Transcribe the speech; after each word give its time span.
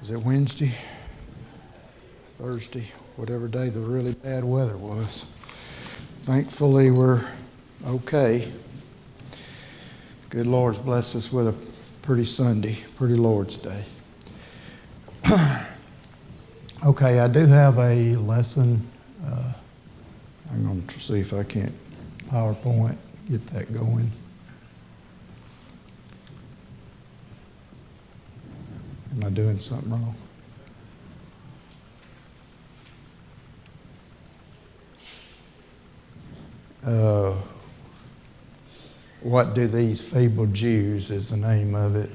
was 0.00 0.10
it 0.10 0.22
Wednesday, 0.22 0.72
Thursday, 2.38 2.86
whatever 3.16 3.48
day 3.48 3.68
the 3.68 3.80
really 3.80 4.14
bad 4.14 4.44
weather 4.44 4.76
was. 4.76 5.26
Thankfully, 6.22 6.90
we're 6.90 7.24
okay. 7.86 8.50
Good 10.30 10.46
Lord's 10.46 10.78
blessed 10.78 11.16
us 11.16 11.32
with 11.32 11.48
a 11.48 11.54
pretty 12.02 12.24
Sunday, 12.24 12.76
pretty 12.96 13.16
Lord's 13.16 13.56
Day. 13.56 13.84
okay, 16.86 17.18
I 17.18 17.26
do 17.28 17.46
have 17.46 17.78
a 17.78 18.14
lesson. 18.16 18.88
Uh, 19.26 19.52
I'm 20.52 20.64
going 20.64 20.86
to 20.86 21.00
see 21.00 21.18
if 21.20 21.32
I 21.32 21.42
can't 21.42 21.74
PowerPoint 22.28 22.96
get 23.28 23.46
that 23.48 23.72
going. 23.72 24.10
Am 29.12 29.24
I 29.24 29.27
doing 29.38 29.60
something 29.60 29.92
wrong? 29.92 30.14
Uh, 36.84 37.40
what 39.20 39.54
do 39.54 39.68
these 39.68 40.00
feeble 40.00 40.46
Jews 40.46 41.12
is 41.12 41.30
the 41.30 41.36
name 41.36 41.76
of 41.76 41.94
it. 41.94 42.10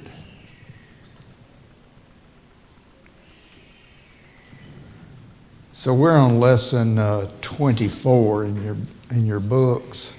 So 5.71 5.93
we're 5.93 6.17
on 6.17 6.41
lesson 6.41 6.97
uh, 6.97 7.31
24 7.39 8.43
in 8.43 8.63
your 8.65 8.75
in 9.11 9.25
your 9.25 9.39
books, 9.39 10.13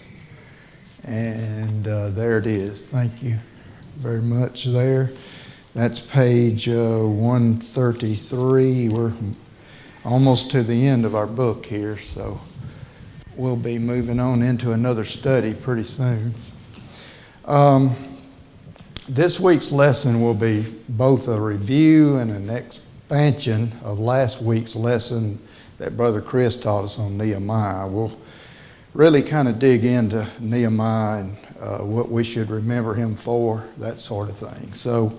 and 1.03 1.87
uh, 1.87 2.09
there 2.11 2.39
it 2.39 2.47
is. 2.47 2.87
Thank 2.87 3.23
you 3.23 3.37
very 3.97 4.23
much 4.23 4.65
there. 4.65 5.11
That's 5.75 5.99
page 5.99 6.69
uh, 6.69 7.01
133. 7.01 8.89
We're 8.91 9.13
almost 10.05 10.53
to 10.53 10.63
the 10.63 10.87
end 10.87 11.05
of 11.05 11.17
our 11.17 11.27
book 11.27 11.67
here, 11.67 11.99
so 11.99 12.41
we'll 13.35 13.57
be 13.57 13.81
moving 13.81 14.21
on 14.21 14.41
into 14.43 14.71
another 14.71 15.05
study 15.05 15.53
pretty 15.53 15.83
soon. 15.83 16.33
Um, 17.45 17.97
this 19.09 19.41
week's 19.41 19.73
lesson 19.73 20.21
will 20.23 20.35
be 20.35 20.65
both 20.89 21.27
a 21.27 21.41
review 21.41 22.19
and 22.19 22.31
an 22.31 22.51
expansion 22.51 23.73
of 23.83 23.99
last 23.99 24.41
week's 24.41 24.77
lesson 24.77 25.41
that 25.79 25.97
Brother 25.97 26.23
Chris 26.23 26.55
taught 26.55 26.85
us 26.85 27.01
on 27.01 27.19
Nehemiah. 27.19 27.89
We'll 27.89 28.17
really 28.93 29.23
kind 29.25 29.49
of 29.49 29.59
dig 29.59 29.85
into 29.85 30.31
Nehemiah 30.39 31.23
and 31.23 31.37
uh, 31.61 31.79
what 31.79 32.13
we 32.13 32.23
should 32.23 32.49
remember 32.49 32.95
him 32.95 33.17
for, 33.17 33.67
that 33.79 33.99
sort 33.99 34.29
of 34.29 34.39
thing. 34.39 34.73
So, 34.75 35.19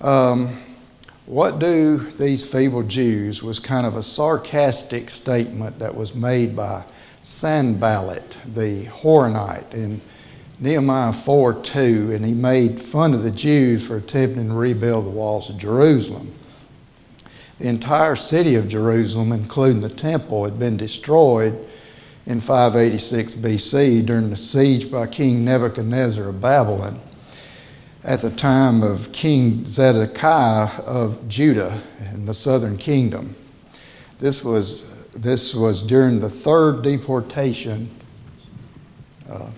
um, 0.00 0.48
what 1.26 1.58
do 1.58 1.98
these 1.98 2.48
feeble 2.48 2.82
Jews 2.82 3.42
was 3.42 3.58
kind 3.58 3.86
of 3.86 3.96
a 3.96 4.02
sarcastic 4.02 5.10
statement 5.10 5.78
that 5.78 5.94
was 5.94 6.14
made 6.14 6.56
by 6.56 6.84
Sanballat, 7.22 8.38
the 8.46 8.86
Horonite, 8.86 9.72
in 9.74 10.00
Nehemiah 10.58 11.12
4 11.12 11.54
2, 11.54 12.12
and 12.12 12.24
he 12.24 12.32
made 12.32 12.80
fun 12.80 13.14
of 13.14 13.22
the 13.22 13.30
Jews 13.30 13.86
for 13.86 13.98
attempting 13.98 14.48
to 14.48 14.54
rebuild 14.54 15.06
the 15.06 15.10
walls 15.10 15.50
of 15.50 15.58
Jerusalem. 15.58 16.34
The 17.58 17.68
entire 17.68 18.16
city 18.16 18.54
of 18.54 18.68
Jerusalem, 18.68 19.32
including 19.32 19.80
the 19.82 19.90
temple, 19.90 20.44
had 20.44 20.58
been 20.58 20.78
destroyed 20.78 21.60
in 22.24 22.40
586 22.40 23.34
BC 23.34 24.06
during 24.06 24.30
the 24.30 24.36
siege 24.36 24.90
by 24.90 25.06
King 25.06 25.44
Nebuchadnezzar 25.44 26.28
of 26.28 26.40
Babylon 26.40 27.00
at 28.02 28.20
the 28.20 28.30
time 28.30 28.82
of 28.82 29.12
King 29.12 29.66
Zedekiah 29.66 30.82
of 30.82 31.28
Judah 31.28 31.82
in 32.12 32.24
the 32.24 32.34
southern 32.34 32.78
kingdom. 32.78 33.36
This 34.18 34.42
was, 34.42 34.90
this 35.10 35.54
was 35.54 35.82
during 35.82 36.20
the 36.20 36.30
third 36.30 36.82
deportation, 36.82 37.90
uh, 39.28 39.48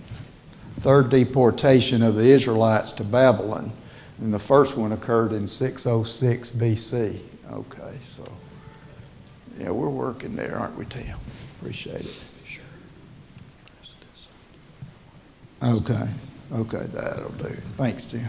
third 0.80 1.10
deportation 1.10 2.02
of 2.02 2.16
the 2.16 2.24
Israelites 2.24 2.92
to 2.92 3.04
Babylon. 3.04 3.72
And 4.18 4.34
the 4.34 4.38
first 4.38 4.76
one 4.76 4.92
occurred 4.92 5.32
in 5.32 5.46
606 5.46 6.50
BC. 6.50 7.20
Okay, 7.50 7.98
so 8.08 8.24
yeah, 9.58 9.70
we're 9.70 9.88
working 9.88 10.36
there, 10.36 10.56
aren't 10.58 10.76
we, 10.76 10.86
Tim? 10.86 11.16
Appreciate 11.60 12.00
it. 12.00 12.24
Sure. 12.44 12.62
Okay. 15.62 16.08
Okay, 16.52 16.84
that'll 16.92 17.30
do. 17.32 17.48
Thanks, 17.78 18.04
Jim. 18.04 18.28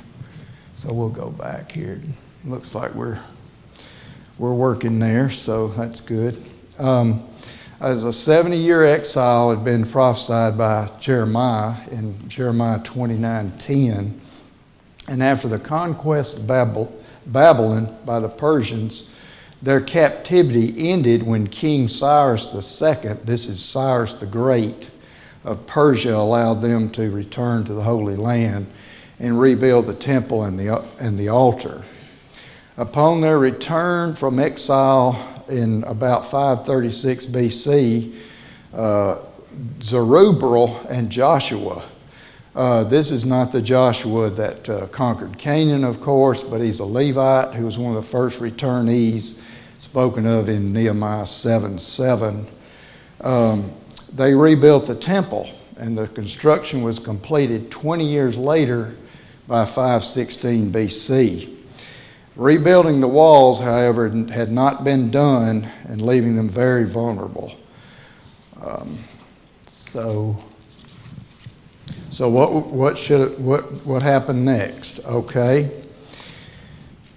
So 0.75 0.93
we'll 0.93 1.09
go 1.09 1.29
back 1.29 1.71
here. 1.71 2.01
Looks 2.45 2.73
like 2.73 2.95
we're 2.95 3.19
we're 4.37 4.53
working 4.53 4.97
there, 4.97 5.29
so 5.29 5.67
that's 5.67 5.99
good. 5.99 6.41
Um, 6.79 7.27
as 7.81 8.05
a 8.05 8.13
70 8.13 8.55
year 8.55 8.85
exile 8.85 9.49
had 9.49 9.65
been 9.65 9.85
prophesied 9.85 10.57
by 10.57 10.89
Jeremiah 11.01 11.75
in 11.91 12.15
Jeremiah 12.29 12.79
29:10, 12.79 14.13
and 15.09 15.21
after 15.21 15.49
the 15.49 15.59
conquest 15.59 16.37
of 16.37 16.47
Babylon 17.25 17.97
by 18.05 18.19
the 18.21 18.29
Persians, 18.29 19.09
their 19.61 19.81
captivity 19.81 20.89
ended 20.89 21.23
when 21.23 21.47
King 21.47 21.89
Cyrus 21.89 22.53
II, 22.53 23.15
this 23.25 23.47
is 23.47 23.63
Cyrus 23.63 24.15
the 24.15 24.25
Great, 24.27 24.89
of 25.43 25.65
Persia 25.67 26.15
allowed 26.15 26.61
them 26.61 26.89
to 26.91 27.09
return 27.11 27.63
to 27.65 27.73
the 27.73 27.83
Holy 27.83 28.15
Land 28.15 28.67
and 29.19 29.39
rebuild 29.39 29.87
the 29.87 29.93
temple 29.93 30.43
and 30.43 30.59
the, 30.59 30.83
and 30.99 31.17
the 31.17 31.29
altar. 31.29 31.83
Upon 32.77 33.21
their 33.21 33.37
return 33.37 34.15
from 34.15 34.39
exile 34.39 35.43
in 35.47 35.83
about 35.83 36.25
536 36.25 37.27
BC, 37.27 38.15
uh, 38.73 39.17
Zerubbabel 39.81 40.79
and 40.89 41.09
Joshua. 41.09 41.83
Uh, 42.55 42.83
this 42.83 43.11
is 43.11 43.25
not 43.25 43.51
the 43.51 43.61
Joshua 43.61 44.29
that 44.29 44.69
uh, 44.69 44.87
conquered 44.87 45.37
Canaan, 45.37 45.83
of 45.83 46.01
course, 46.01 46.43
but 46.43 46.61
he's 46.61 46.79
a 46.79 46.85
Levite 46.85 47.53
who 47.55 47.65
was 47.65 47.77
one 47.77 47.95
of 47.95 48.03
the 48.03 48.09
first 48.09 48.39
returnees 48.39 49.41
spoken 49.77 50.25
of 50.25 50.49
in 50.49 50.71
Nehemiah 50.71 51.25
7 51.25 51.77
7. 51.77 52.47
Um, 53.21 53.71
they 54.13 54.35
rebuilt 54.35 54.85
the 54.85 54.95
temple, 54.95 55.49
and 55.77 55.97
the 55.97 56.07
construction 56.07 56.83
was 56.83 56.99
completed 56.99 57.71
20 57.71 58.05
years 58.05 58.37
later 58.37 58.95
by 59.47 59.65
516 59.65 60.71
BC. 60.71 61.55
Rebuilding 62.35 62.99
the 62.99 63.07
walls, 63.07 63.61
however, 63.61 64.09
had 64.09 64.51
not 64.51 64.83
been 64.83 65.11
done 65.11 65.67
and 65.87 66.01
leaving 66.01 66.35
them 66.35 66.49
very 66.49 66.85
vulnerable. 66.85 67.53
Um, 68.61 68.97
so, 69.67 70.43
so 72.11 72.29
what, 72.29 72.67
what, 72.67 72.97
should, 72.97 73.37
what, 73.39 73.63
what 73.85 74.01
happened 74.01 74.45
next? 74.45 74.99
Okay. 75.05 75.69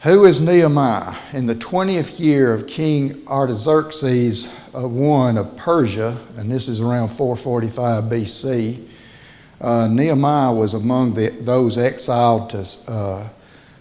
Who 0.02 0.24
is 0.24 0.40
Nehemiah? 0.40 1.16
In 1.32 1.46
the 1.46 1.54
20th 1.54 2.20
year 2.20 2.52
of 2.52 2.66
King 2.66 3.26
Artaxerxes 3.26 4.54
I 4.76 5.38
of 5.38 5.56
Persia, 5.56 6.18
and 6.36 6.50
this 6.50 6.68
is 6.68 6.80
around 6.80 7.08
445 7.08 8.04
BC, 8.04 8.86
uh, 9.60 9.86
Nehemiah 9.86 10.52
was 10.52 10.74
among 10.74 11.14
the, 11.14 11.30
those 11.30 11.78
exiled 11.78 12.50
to 12.50 12.58
uh, 12.86 13.28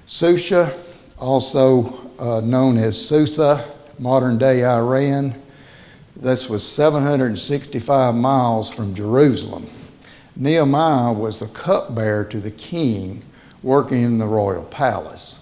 Susha, 0.07 0.73
also 1.17 2.09
uh, 2.17 2.39
known 2.39 2.77
as 2.77 2.99
Susa, 3.07 3.75
modern 3.99 4.37
day 4.37 4.63
Iran. 4.63 5.35
This 6.15 6.49
was 6.49 6.65
765 6.65 8.15
miles 8.15 8.73
from 8.73 8.95
Jerusalem. 8.95 9.67
Nehemiah 10.37 11.11
was 11.11 11.41
the 11.41 11.47
cupbearer 11.47 12.23
to 12.25 12.39
the 12.39 12.51
king 12.51 13.21
working 13.61 14.03
in 14.03 14.17
the 14.17 14.27
royal 14.27 14.63
palace 14.63 15.39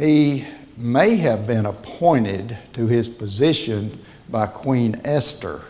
he 0.00 0.46
may 0.78 1.16
have 1.16 1.46
been 1.46 1.66
appointed 1.66 2.56
to 2.72 2.86
his 2.86 3.06
position 3.06 4.02
by 4.30 4.46
Queen 4.46 5.00
Esther 5.04 5.60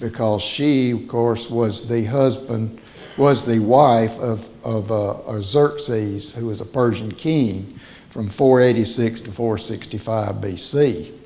because 0.00 0.42
she, 0.42 0.92
of 0.92 1.08
course, 1.08 1.50
was 1.50 1.88
the 1.88 2.04
husband, 2.04 2.80
was 3.16 3.44
the 3.44 3.58
wife 3.58 4.18
of, 4.18 4.48
of 4.64 4.90
uh, 4.90 5.42
Xerxes, 5.42 6.34
who 6.34 6.46
was 6.46 6.60
a 6.60 6.64
Persian 6.64 7.12
king 7.12 7.78
from 8.10 8.28
486 8.28 9.20
to 9.22 9.30
465 9.30 10.36
BC. 10.36 11.18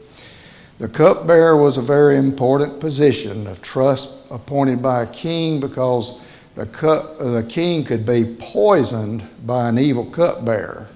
The 0.79 0.89
cupbearer 0.89 1.57
was 1.57 1.79
a 1.79 1.83
very 1.83 2.17
important 2.17 2.81
position 2.81 3.47
of 3.47 3.63
trust 3.63 4.19
appointed 4.31 4.83
by 4.83 5.05
a 5.05 5.07
king 5.07 5.61
because 5.61 6.21
the, 6.57 6.67
cup, 6.67 7.19
the 7.19 7.47
king 7.49 7.85
could 7.85 8.05
be 8.05 8.37
poisoned 8.39 9.29
by 9.47 9.69
an 9.69 9.79
evil 9.79 10.05
cupbearer 10.07 10.89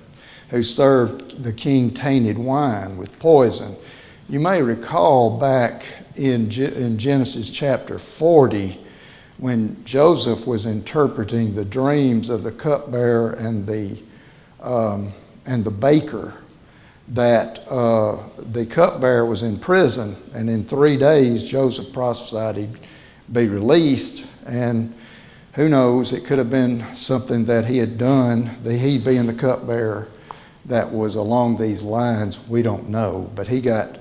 who 0.51 0.63
served 0.63 1.43
the 1.43 1.53
king 1.53 1.91
tainted 1.91 2.39
wine 2.39 2.97
with 2.97 3.17
poison. 3.19 3.77
You 4.31 4.41
may 4.41 4.61
recall 4.61 5.39
back 5.39 5.87
in, 6.15 6.53
in 6.53 6.99
Genesis 6.99 7.49
chapter 7.49 7.99
40 7.99 8.79
when 9.39 9.83
Joseph 9.87 10.47
was 10.47 10.67
interpreting 10.67 11.55
the 11.55 11.65
dreams 11.65 12.29
of 12.29 12.43
the 12.43 12.53
cupbearer 12.53 13.31
and 13.31 13.67
the, 13.67 13.99
um, 14.61 15.13
and 15.47 15.65
the 15.65 15.71
baker. 15.71 16.35
that 17.09 17.67
uh, 17.71 18.19
the 18.39 18.67
cupbearer 18.67 19.25
was 19.25 19.43
in 19.43 19.57
prison, 19.57 20.15
and 20.35 20.51
in 20.51 20.63
three 20.63 20.99
days 20.99 21.49
Joseph 21.49 21.91
prophesied 21.91 22.57
he'd 22.57 22.79
be 23.33 23.47
released. 23.47 24.27
And 24.45 24.93
who 25.55 25.71
knows, 25.71 26.13
it 26.13 26.27
could 26.27 26.37
have 26.37 26.51
been 26.51 26.85
something 26.95 27.47
that 27.47 27.65
he 27.65 27.79
had 27.79 27.97
done, 27.97 28.51
the, 28.63 28.77
he 28.77 28.99
being 28.99 29.27
the 29.27 29.33
cupbearer, 29.33 30.09
that 30.67 30.93
was 30.93 31.17
along 31.17 31.57
these 31.57 31.83
lines. 31.83 32.39
We 32.47 32.61
don't 32.61 32.91
know. 32.91 33.31
But 33.35 33.49
he 33.49 33.63
got, 33.63 33.97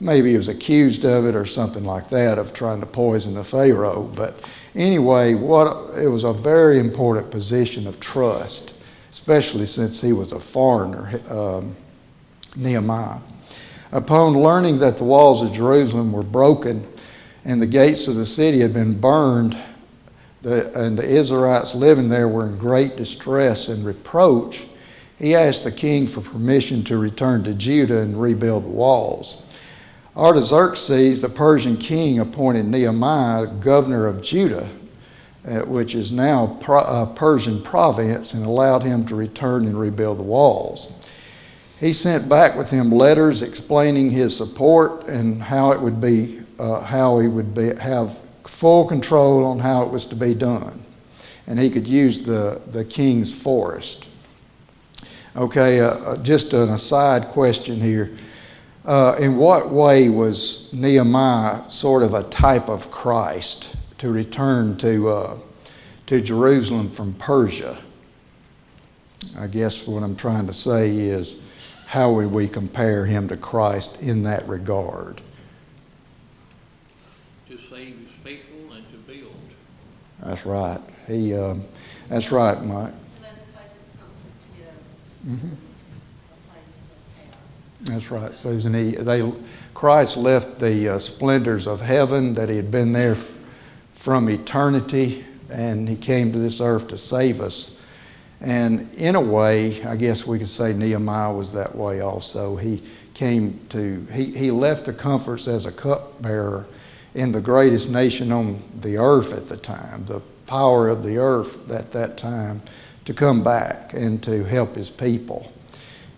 maybe 0.00 0.30
he 0.30 0.36
was 0.36 0.48
accused 0.48 1.04
of 1.04 1.26
it 1.26 1.34
or 1.34 1.46
something 1.46 1.84
like 1.84 2.08
that, 2.10 2.38
of 2.38 2.52
trying 2.52 2.80
to 2.80 2.86
poison 2.86 3.34
the 3.34 3.44
Pharaoh. 3.44 4.10
But 4.14 4.38
anyway, 4.74 5.34
what, 5.34 5.96
it 5.98 6.08
was 6.08 6.24
a 6.24 6.32
very 6.32 6.78
important 6.78 7.30
position 7.30 7.86
of 7.86 8.00
trust, 8.00 8.74
especially 9.10 9.66
since 9.66 10.00
he 10.00 10.12
was 10.12 10.32
a 10.32 10.40
foreigner. 10.40 11.20
Um, 11.30 11.76
Nehemiah. 12.58 13.20
Upon 13.92 14.34
learning 14.34 14.78
that 14.80 14.98
the 14.98 15.04
walls 15.04 15.42
of 15.42 15.52
Jerusalem 15.52 16.12
were 16.12 16.22
broken 16.22 16.86
and 17.44 17.62
the 17.62 17.66
gates 17.66 18.08
of 18.08 18.16
the 18.16 18.26
city 18.26 18.60
had 18.60 18.72
been 18.72 19.00
burned, 19.00 19.56
the, 20.42 20.72
and 20.78 20.98
the 20.98 21.08
Israelites 21.08 21.74
living 21.74 22.08
there 22.08 22.28
were 22.28 22.46
in 22.46 22.58
great 22.58 22.96
distress 22.96 23.68
and 23.68 23.84
reproach, 23.84 24.66
he 25.18 25.34
asked 25.34 25.64
the 25.64 25.72
king 25.72 26.06
for 26.06 26.20
permission 26.20 26.84
to 26.84 26.98
return 26.98 27.42
to 27.44 27.54
Judah 27.54 28.00
and 28.00 28.20
rebuild 28.20 28.64
the 28.64 28.68
walls. 28.68 29.42
Artaxerxes, 30.18 31.22
the 31.22 31.28
Persian 31.28 31.76
king, 31.76 32.18
appointed 32.18 32.66
Nehemiah 32.66 33.46
governor 33.46 34.08
of 34.08 34.20
Judah, 34.20 34.68
uh, 35.46 35.60
which 35.60 35.94
is 35.94 36.10
now 36.10 36.58
a 36.60 36.72
uh, 36.72 37.06
Persian 37.14 37.62
province, 37.62 38.34
and 38.34 38.44
allowed 38.44 38.82
him 38.82 39.06
to 39.06 39.14
return 39.14 39.64
and 39.66 39.78
rebuild 39.78 40.18
the 40.18 40.24
walls. 40.24 40.92
He 41.78 41.92
sent 41.92 42.28
back 42.28 42.56
with 42.56 42.68
him 42.70 42.90
letters 42.90 43.42
explaining 43.42 44.10
his 44.10 44.36
support 44.36 45.08
and 45.08 45.40
how 45.40 45.70
it 45.70 45.80
would 45.80 46.00
be, 46.00 46.42
uh, 46.58 46.80
how 46.80 47.20
he 47.20 47.28
would 47.28 47.54
be, 47.54 47.76
have 47.76 48.18
full 48.42 48.86
control 48.86 49.44
on 49.44 49.60
how 49.60 49.84
it 49.84 49.90
was 49.92 50.04
to 50.06 50.16
be 50.16 50.34
done. 50.34 50.82
And 51.46 51.60
he 51.60 51.70
could 51.70 51.86
use 51.86 52.22
the, 52.22 52.60
the 52.72 52.84
king's 52.84 53.32
forest. 53.32 54.08
Okay, 55.36 55.78
uh, 55.78 55.90
uh 55.90 56.16
just 56.16 56.52
an 56.54 56.70
aside 56.70 57.28
question 57.28 57.80
here. 57.80 58.18
Uh, 58.88 59.14
in 59.20 59.36
what 59.36 59.68
way 59.68 60.08
was 60.08 60.72
Nehemiah 60.72 61.68
sort 61.68 62.02
of 62.02 62.14
a 62.14 62.22
type 62.22 62.70
of 62.70 62.90
Christ 62.90 63.76
to 63.98 64.08
return 64.10 64.78
to, 64.78 65.10
uh, 65.10 65.38
to 66.06 66.22
Jerusalem 66.22 66.88
from 66.88 67.12
Persia? 67.12 67.76
I 69.38 69.46
guess 69.46 69.86
what 69.86 70.02
I'm 70.02 70.16
trying 70.16 70.46
to 70.46 70.54
say 70.54 70.96
is 70.96 71.42
how 71.84 72.12
would 72.12 72.32
we 72.32 72.48
compare 72.48 73.04
him 73.04 73.28
to 73.28 73.36
Christ 73.36 74.00
in 74.00 74.22
that 74.22 74.48
regard? 74.48 75.20
To 77.50 77.58
save 77.58 77.94
his 77.94 78.08
people 78.24 78.72
and 78.72 78.90
to 78.90 78.96
build. 79.06 79.34
That's 80.22 80.46
right. 80.46 80.80
He, 81.06 81.34
um, 81.34 81.62
that's 82.08 82.32
right, 82.32 82.58
Mike. 82.62 82.94
Mm-hmm. 85.26 85.67
That's 87.82 88.10
right, 88.10 88.34
Susan. 88.36 88.74
He, 88.74 88.92
they, 88.92 89.32
Christ 89.74 90.16
left 90.16 90.58
the 90.58 90.88
uh, 90.94 90.98
splendors 90.98 91.66
of 91.66 91.80
heaven 91.80 92.34
that 92.34 92.48
he 92.48 92.56
had 92.56 92.70
been 92.70 92.92
there 92.92 93.12
f- 93.12 93.36
from 93.94 94.28
eternity, 94.28 95.24
and 95.50 95.88
he 95.88 95.96
came 95.96 96.32
to 96.32 96.38
this 96.38 96.60
earth 96.60 96.88
to 96.88 96.96
save 96.98 97.40
us 97.40 97.76
and 98.40 98.92
in 98.94 99.16
a 99.16 99.20
way, 99.20 99.82
I 99.84 99.96
guess 99.96 100.26
we 100.26 100.38
could 100.38 100.48
say 100.48 100.72
Nehemiah 100.72 101.32
was 101.32 101.52
that 101.54 101.74
way 101.74 102.00
also. 102.00 102.56
He 102.56 102.82
came 103.14 103.60
to, 103.70 104.06
he, 104.12 104.26
he 104.26 104.50
left 104.50 104.84
the 104.84 104.92
comforts 104.92 105.48
as 105.48 105.66
a 105.66 105.72
cupbearer 105.72 106.66
in 107.14 107.32
the 107.32 107.40
greatest 107.40 107.90
nation 107.90 108.30
on 108.30 108.62
the 108.80 108.96
earth 108.96 109.32
at 109.32 109.48
the 109.48 109.56
time, 109.56 110.04
the 110.04 110.20
power 110.46 110.88
of 110.88 111.02
the 111.02 111.18
earth 111.18 111.70
at 111.70 111.90
that 111.92 112.16
time, 112.16 112.62
to 113.06 113.14
come 113.14 113.42
back 113.42 113.92
and 113.92 114.22
to 114.22 114.44
help 114.44 114.76
his 114.76 114.88
people. 114.88 115.50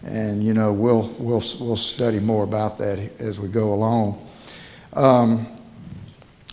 And, 0.05 0.43
you 0.43 0.55
know, 0.55 0.73
we'll, 0.73 1.09
we'll, 1.19 1.43
we'll 1.61 1.77
study 1.77 2.21
more 2.21 2.45
about 2.45 2.79
that 2.79 2.99
as 3.21 3.39
we 3.39 3.49
go 3.49 3.75
along. 3.75 4.27
Um, 4.95 5.47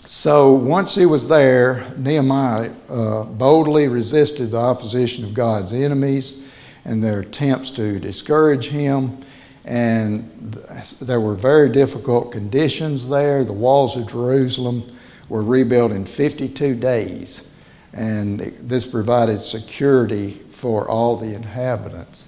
so 0.06 0.54
once 0.54 0.96
he 0.96 1.06
was 1.06 1.28
there, 1.28 1.86
Nehemiah 1.98 2.72
uh, 2.90 3.24
boldly 3.24 3.88
resisted 3.88 4.52
the 4.52 4.58
opposition 4.58 5.26
of 5.26 5.34
God's 5.34 5.74
enemies 5.74 6.42
and 6.86 7.04
their 7.04 7.20
attempts 7.20 7.72
to 7.72 8.00
discourage 8.00 8.70
him. 8.70 9.18
And 9.66 10.54
there 11.02 11.20
were 11.20 11.36
very 11.36 11.70
difficult 11.70 12.32
conditions 12.32 13.10
there. 13.10 13.44
The 13.44 13.52
walls 13.52 13.98
of 13.98 14.10
Jerusalem 14.10 14.90
were 15.28 15.44
rebuilt 15.44 15.92
in 15.92 16.06
52 16.06 16.76
days, 16.76 17.50
and 17.92 18.40
this 18.40 18.86
provided 18.86 19.42
security 19.42 20.40
for 20.52 20.90
all 20.90 21.18
the 21.18 21.34
inhabitants. 21.36 22.26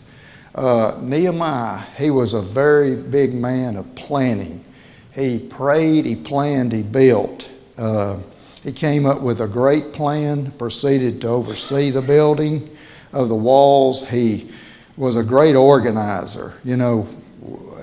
Uh, 0.55 0.97
Nehemiah, 1.01 1.79
he 1.97 2.09
was 2.09 2.33
a 2.33 2.41
very 2.41 2.95
big 2.95 3.33
man 3.33 3.75
of 3.75 3.95
planning. 3.95 4.65
He 5.13 5.39
prayed, 5.39 6.05
he 6.05 6.15
planned, 6.15 6.71
he 6.71 6.81
built. 6.81 7.49
Uh, 7.77 8.17
he 8.63 8.71
came 8.71 9.05
up 9.05 9.21
with 9.21 9.41
a 9.41 9.47
great 9.47 9.93
plan, 9.93 10.51
proceeded 10.51 11.21
to 11.21 11.27
oversee 11.29 11.91
the 11.91 12.01
building 12.01 12.69
of 13.13 13.29
the 13.29 13.35
walls. 13.35 14.09
He 14.09 14.51
was 14.97 15.15
a 15.15 15.23
great 15.23 15.55
organizer. 15.55 16.53
You 16.63 16.77
know, 16.77 17.07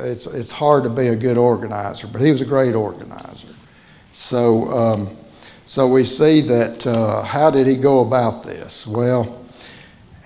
it's, 0.01 0.27
it's 0.27 0.53
hard 0.53 0.85
to 0.85 0.91
be 0.91 1.09
a 1.09 1.17
good 1.17 1.39
organizer, 1.39 2.07
but 2.07 2.21
he 2.21 2.31
was 2.31 2.41
a 2.41 2.47
great 2.47 2.75
organizer. 2.75 3.49
So, 4.13 4.77
um, 4.77 5.17
so 5.65 5.87
we 5.89 6.05
see 6.05 6.41
that 6.43 6.87
uh, 6.87 7.23
how 7.23 7.51
did 7.51 7.67
he 7.67 7.77
go 7.77 8.01
about 8.01 8.43
this? 8.43 8.87
Well, 8.87 9.46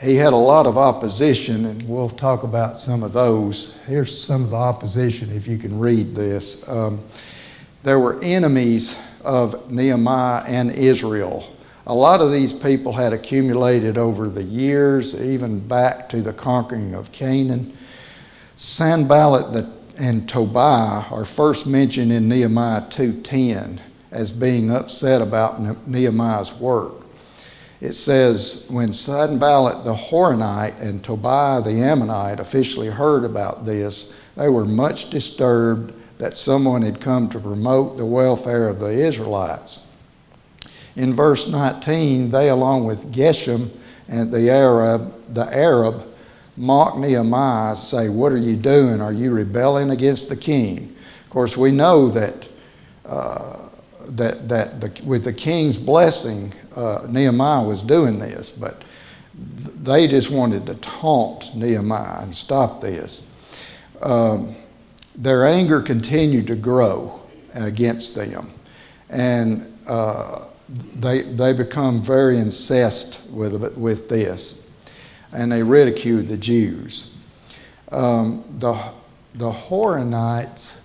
he 0.00 0.16
had 0.16 0.32
a 0.32 0.36
lot 0.36 0.66
of 0.66 0.78
opposition, 0.78 1.66
and 1.66 1.82
we'll 1.86 2.08
talk 2.08 2.42
about 2.42 2.78
some 2.78 3.02
of 3.02 3.12
those. 3.12 3.76
Here's 3.86 4.18
some 4.18 4.44
of 4.44 4.50
the 4.50 4.56
opposition 4.56 5.30
if 5.30 5.46
you 5.46 5.58
can 5.58 5.78
read 5.78 6.14
this. 6.14 6.66
Um, 6.66 7.00
there 7.82 7.98
were 7.98 8.22
enemies 8.22 9.00
of 9.22 9.70
Nehemiah 9.70 10.42
and 10.46 10.70
Israel. 10.70 11.54
A 11.86 11.94
lot 11.94 12.22
of 12.22 12.32
these 12.32 12.52
people 12.52 12.92
had 12.92 13.12
accumulated 13.12 13.98
over 13.98 14.28
the 14.28 14.42
years, 14.42 15.20
even 15.20 15.60
back 15.60 16.08
to 16.10 16.22
the 16.22 16.32
conquering 16.32 16.94
of 16.94 17.12
Canaan. 17.12 17.76
Sanballat 18.56 19.66
and 19.98 20.26
Tobiah 20.26 21.04
are 21.10 21.26
first 21.26 21.66
mentioned 21.66 22.10
in 22.10 22.26
Nehemiah 22.26 22.84
2:10 22.88 23.80
as 24.10 24.32
being 24.32 24.70
upset 24.70 25.20
about 25.20 25.86
Nehemiah's 25.86 26.54
work. 26.54 26.99
It 27.80 27.94
says, 27.94 28.66
when 28.68 28.92
Sanballat 28.92 29.84
the 29.84 29.94
Horonite 29.94 30.78
and 30.80 31.02
Tobiah 31.02 31.62
the 31.62 31.82
Ammonite 31.82 32.38
officially 32.38 32.88
heard 32.88 33.24
about 33.24 33.64
this, 33.64 34.12
they 34.36 34.48
were 34.48 34.66
much 34.66 35.08
disturbed 35.08 35.94
that 36.18 36.36
someone 36.36 36.82
had 36.82 37.00
come 37.00 37.30
to 37.30 37.38
promote 37.38 37.96
the 37.96 38.04
welfare 38.04 38.68
of 38.68 38.78
the 38.78 38.90
Israelites. 38.90 39.86
In 40.94 41.14
verse 41.14 41.48
19, 41.48 42.30
they, 42.30 42.50
along 42.50 42.84
with 42.84 43.12
Geshem 43.14 43.70
and 44.06 44.30
the 44.30 44.50
Arab, 44.50 45.14
the 45.32 45.46
Arab, 45.56 46.04
mock 46.58 46.98
Nehemiah, 46.98 47.74
say, 47.76 48.10
What 48.10 48.32
are 48.32 48.36
you 48.36 48.56
doing? 48.56 49.00
Are 49.00 49.12
you 49.12 49.32
rebelling 49.32 49.90
against 49.90 50.28
the 50.28 50.36
king? 50.36 50.94
Of 51.24 51.30
course, 51.30 51.56
we 51.56 51.70
know 51.70 52.08
that, 52.08 52.48
uh, 53.06 53.56
that, 54.08 54.48
that 54.50 54.80
the, 54.82 55.02
with 55.04 55.24
the 55.24 55.32
king's 55.32 55.78
blessing, 55.78 56.52
uh, 56.76 57.06
Nehemiah 57.08 57.64
was 57.64 57.82
doing 57.82 58.18
this, 58.18 58.50
but 58.50 58.82
they 59.34 60.06
just 60.06 60.30
wanted 60.30 60.66
to 60.66 60.74
taunt 60.76 61.54
Nehemiah 61.54 62.22
and 62.22 62.34
stop 62.34 62.80
this. 62.80 63.22
Um, 64.02 64.54
their 65.14 65.46
anger 65.46 65.82
continued 65.82 66.46
to 66.48 66.56
grow 66.56 67.20
against 67.54 68.14
them. 68.14 68.50
And 69.08 69.78
uh, 69.86 70.44
they, 70.94 71.22
they 71.22 71.52
become 71.52 72.00
very 72.00 72.38
incensed 72.38 73.28
with, 73.30 73.76
with 73.76 74.08
this. 74.08 74.60
And 75.32 75.50
they 75.50 75.62
ridiculed 75.62 76.26
the 76.26 76.36
Jews. 76.36 77.14
Um, 77.90 78.44
the, 78.58 78.74
the 79.34 79.50
Horonites 79.50 80.76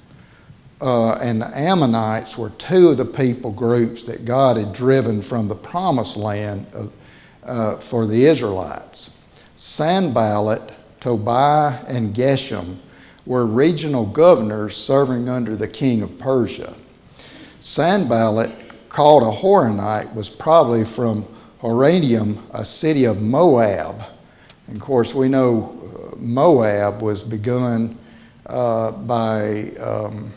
uh, 0.82 1.14
and 1.14 1.42
the 1.42 1.58
Ammonites 1.58 2.38
were 2.38 2.50
two 2.52 2.90
of 2.90 2.98
the 2.98 3.06
people 3.06 3.52
groups 3.52 4.04
that 4.06 4.26
God 4.26 4.58
had 4.58 4.74
driven 4.74 5.22
from 5.22 5.48
the 5.48 5.56
promised 5.56 6.18
land 6.18 6.68
of, 6.74 6.94
uh, 7.44 7.78
for 7.78 8.06
the 8.06 8.26
Israelites. 8.26 9.16
Sanballat, 9.56 10.74
Tobiah, 11.00 11.80
and 11.88 12.14
Geshem 12.14 12.78
were 13.26 13.46
regional 13.46 14.06
governors 14.06 14.76
serving 14.76 15.30
under 15.30 15.56
the 15.56 15.68
king 15.68 16.02
of 16.02 16.20
Persia. 16.20 16.76
Sanballat, 17.62 18.52
called 18.90 19.24
a 19.24 19.38
Horonite, 19.38 20.14
was 20.14 20.30
probably 20.30 20.84
from 20.84 21.26
Horonaim, 21.62 22.40
a 22.54 22.64
city 22.64 23.06
of 23.06 23.22
Moab. 23.22 24.04
And 24.68 24.78
of 24.78 24.82
course, 24.82 25.14
we 25.14 25.30
know 25.30 26.12
uh, 26.14 26.16
Moab 26.18 27.02
was 27.02 27.24
begun 27.24 27.98
uh, 28.46 28.92
by 28.92 29.70
um, 29.80 30.32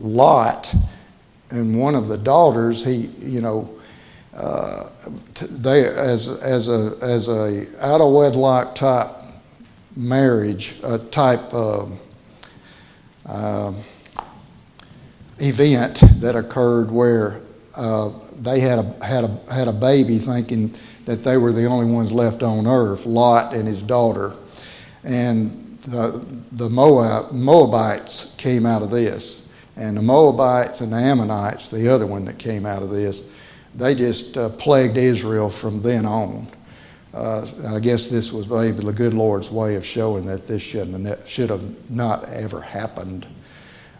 Lot 0.00 0.74
and 1.50 1.78
one 1.78 1.94
of 1.94 2.08
the 2.08 2.18
daughters. 2.18 2.84
He, 2.84 3.06
you 3.20 3.40
know, 3.40 3.78
uh, 4.34 4.88
they 5.40 5.84
as 5.84 6.28
as 6.28 6.68
a 6.68 6.96
as 7.00 7.28
a 7.28 7.66
out 7.84 8.00
of 8.00 8.12
wedlock 8.12 8.74
type 8.74 9.10
marriage, 9.96 10.76
a 10.82 10.98
type. 10.98 11.52
of, 11.52 11.98
um, 13.26 13.76
event 15.38 16.00
that 16.20 16.34
occurred 16.36 16.90
where 16.90 17.40
uh, 17.76 18.10
they 18.40 18.60
had 18.60 18.78
a, 18.78 19.04
had, 19.04 19.24
a, 19.24 19.52
had 19.52 19.68
a 19.68 19.72
baby 19.72 20.18
thinking 20.18 20.74
that 21.04 21.22
they 21.22 21.36
were 21.36 21.52
the 21.52 21.66
only 21.66 21.90
ones 21.90 22.12
left 22.12 22.42
on 22.42 22.66
earth, 22.66 23.06
Lot 23.06 23.54
and 23.54 23.66
his 23.66 23.82
daughter. 23.82 24.34
And 25.04 25.78
the, 25.82 26.24
the 26.52 26.70
Moab, 26.70 27.32
Moabites 27.32 28.34
came 28.38 28.66
out 28.66 28.82
of 28.82 28.90
this. 28.90 29.45
And 29.76 29.96
the 29.96 30.02
Moabites 30.02 30.80
and 30.80 30.92
the 30.92 30.96
Ammonites, 30.96 31.68
the 31.68 31.88
other 31.88 32.06
one 32.06 32.24
that 32.24 32.38
came 32.38 32.64
out 32.64 32.82
of 32.82 32.90
this, 32.90 33.28
they 33.74 33.94
just 33.94 34.38
uh, 34.38 34.48
plagued 34.50 34.96
Israel 34.96 35.48
from 35.48 35.82
then 35.82 36.06
on. 36.06 36.46
Uh, 37.12 37.46
I 37.68 37.78
guess 37.78 38.08
this 38.08 38.32
was 38.32 38.48
maybe 38.48 38.84
the 38.84 38.92
good 38.92 39.14
Lord's 39.14 39.50
way 39.50 39.76
of 39.76 39.84
showing 39.84 40.26
that 40.26 40.46
this 40.46 40.62
should 40.62 41.50
have 41.50 41.90
not 41.90 42.28
ever 42.28 42.60
happened. 42.60 43.26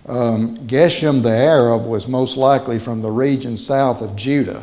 Um, 0.07 0.59
Geshem 0.67 1.23
the 1.23 1.31
Arab 1.31 1.85
was 1.85 2.07
most 2.07 2.37
likely 2.37 2.79
from 2.79 3.03
the 3.03 3.11
region 3.11 3.57
south 3.57 4.03
of 4.03 4.17
Judah. 4.17 4.63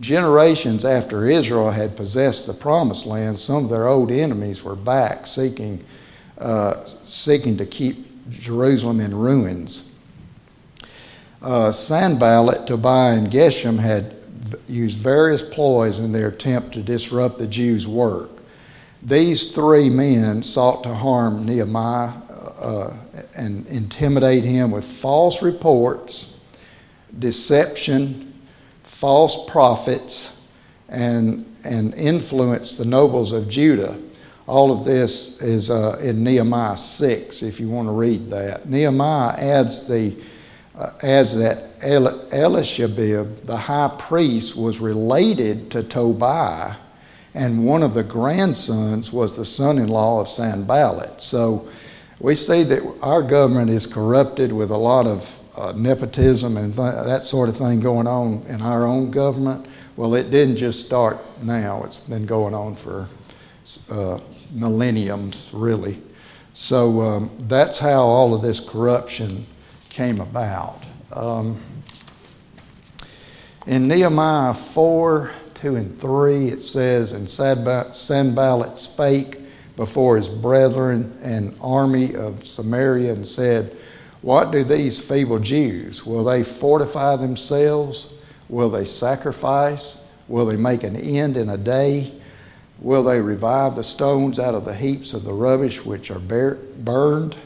Generations 0.00 0.84
after 0.84 1.30
Israel 1.30 1.70
had 1.70 1.96
possessed 1.96 2.46
the 2.46 2.54
promised 2.54 3.06
land, 3.06 3.38
some 3.38 3.64
of 3.64 3.70
their 3.70 3.86
old 3.86 4.10
enemies 4.10 4.64
were 4.64 4.74
back 4.74 5.26
seeking, 5.26 5.84
uh, 6.38 6.84
seeking 7.04 7.56
to 7.58 7.66
keep 7.66 8.28
Jerusalem 8.30 9.00
in 9.00 9.14
ruins. 9.14 9.91
Uh, 11.42 11.72
Sanballat, 11.72 12.68
Tobiah, 12.68 13.18
and 13.18 13.28
Geshem 13.28 13.78
had 13.80 14.14
used 14.68 14.98
various 14.98 15.42
ploys 15.42 15.98
in 15.98 16.12
their 16.12 16.28
attempt 16.28 16.72
to 16.74 16.82
disrupt 16.82 17.38
the 17.38 17.48
Jews' 17.48 17.86
work. 17.86 18.30
These 19.02 19.52
three 19.52 19.90
men 19.90 20.44
sought 20.44 20.84
to 20.84 20.94
harm 20.94 21.44
Nehemiah 21.44 22.12
uh, 22.60 22.94
and 23.34 23.66
intimidate 23.66 24.44
him 24.44 24.70
with 24.70 24.84
false 24.84 25.42
reports, 25.42 26.34
deception, 27.18 28.40
false 28.84 29.50
prophets, 29.50 30.40
and, 30.88 31.44
and 31.64 31.92
influence 31.94 32.70
the 32.72 32.84
nobles 32.84 33.32
of 33.32 33.48
Judah. 33.48 34.00
All 34.46 34.70
of 34.70 34.84
this 34.84 35.42
is 35.42 35.70
uh, 35.70 35.98
in 36.00 36.22
Nehemiah 36.22 36.76
6, 36.76 37.42
if 37.42 37.58
you 37.58 37.68
want 37.68 37.88
to 37.88 37.92
read 37.92 38.28
that. 38.30 38.68
Nehemiah 38.68 39.34
adds, 39.36 39.88
the, 39.88 40.14
uh, 40.76 40.90
adds 41.02 41.36
that 41.36 41.70
El- 41.82 42.18
Elishabib, 42.30 43.44
the 43.44 43.56
high 43.56 43.94
priest, 43.98 44.56
was 44.56 44.80
related 44.80 45.70
to 45.72 45.82
Tobiah, 45.82 46.76
and 47.34 47.64
one 47.64 47.82
of 47.82 47.94
the 47.94 48.02
grandsons 48.02 49.12
was 49.12 49.36
the 49.36 49.44
son 49.44 49.78
in 49.78 49.88
law 49.88 50.20
of 50.20 50.28
Sanballat. 50.28 51.20
So 51.22 51.68
we 52.20 52.34
see 52.34 52.62
that 52.62 52.82
our 53.02 53.22
government 53.22 53.70
is 53.70 53.86
corrupted 53.86 54.52
with 54.52 54.70
a 54.70 54.76
lot 54.76 55.06
of 55.06 55.38
uh, 55.56 55.72
nepotism 55.76 56.56
and 56.56 56.74
th- 56.74 57.04
that 57.04 57.22
sort 57.22 57.48
of 57.48 57.56
thing 57.56 57.80
going 57.80 58.06
on 58.06 58.44
in 58.48 58.62
our 58.62 58.86
own 58.86 59.10
government. 59.10 59.66
Well, 59.96 60.14
it 60.14 60.30
didn't 60.30 60.56
just 60.56 60.84
start 60.86 61.18
now, 61.42 61.82
it's 61.84 61.98
been 61.98 62.24
going 62.24 62.54
on 62.54 62.76
for 62.76 63.08
uh, 63.90 64.18
millenniums, 64.54 65.50
really. 65.52 66.00
So 66.54 67.00
um, 67.00 67.30
that's 67.40 67.78
how 67.78 68.02
all 68.02 68.34
of 68.34 68.42
this 68.42 68.60
corruption 68.60 69.46
came 69.92 70.20
about. 70.22 70.82
Um, 71.12 71.60
in 73.66 73.86
Nehemiah 73.88 74.54
4 74.54 75.32
2 75.54 75.76
and 75.76 76.00
3, 76.00 76.48
it 76.48 76.62
says, 76.62 77.12
And 77.12 77.28
Sanballat 77.30 78.78
spake 78.78 79.38
before 79.76 80.16
his 80.16 80.28
brethren 80.28 81.16
and 81.22 81.56
army 81.60 82.16
of 82.16 82.46
Samaria 82.46 83.12
and 83.12 83.26
said, 83.26 83.76
What 84.22 84.50
do 84.50 84.64
these 84.64 84.98
feeble 84.98 85.38
Jews? 85.38 86.04
Will 86.04 86.24
they 86.24 86.42
fortify 86.42 87.16
themselves? 87.16 88.20
Will 88.48 88.70
they 88.70 88.86
sacrifice? 88.86 90.02
Will 90.26 90.46
they 90.46 90.56
make 90.56 90.82
an 90.82 90.96
end 90.96 91.36
in 91.36 91.50
a 91.50 91.58
day? 91.58 92.12
Will 92.80 93.04
they 93.04 93.20
revive 93.20 93.76
the 93.76 93.82
stones 93.82 94.38
out 94.38 94.54
of 94.54 94.64
the 94.64 94.74
heaps 94.74 95.12
of 95.12 95.22
the 95.22 95.34
rubbish 95.34 95.84
which 95.84 96.10
are 96.10 96.18
burned? 96.18 97.36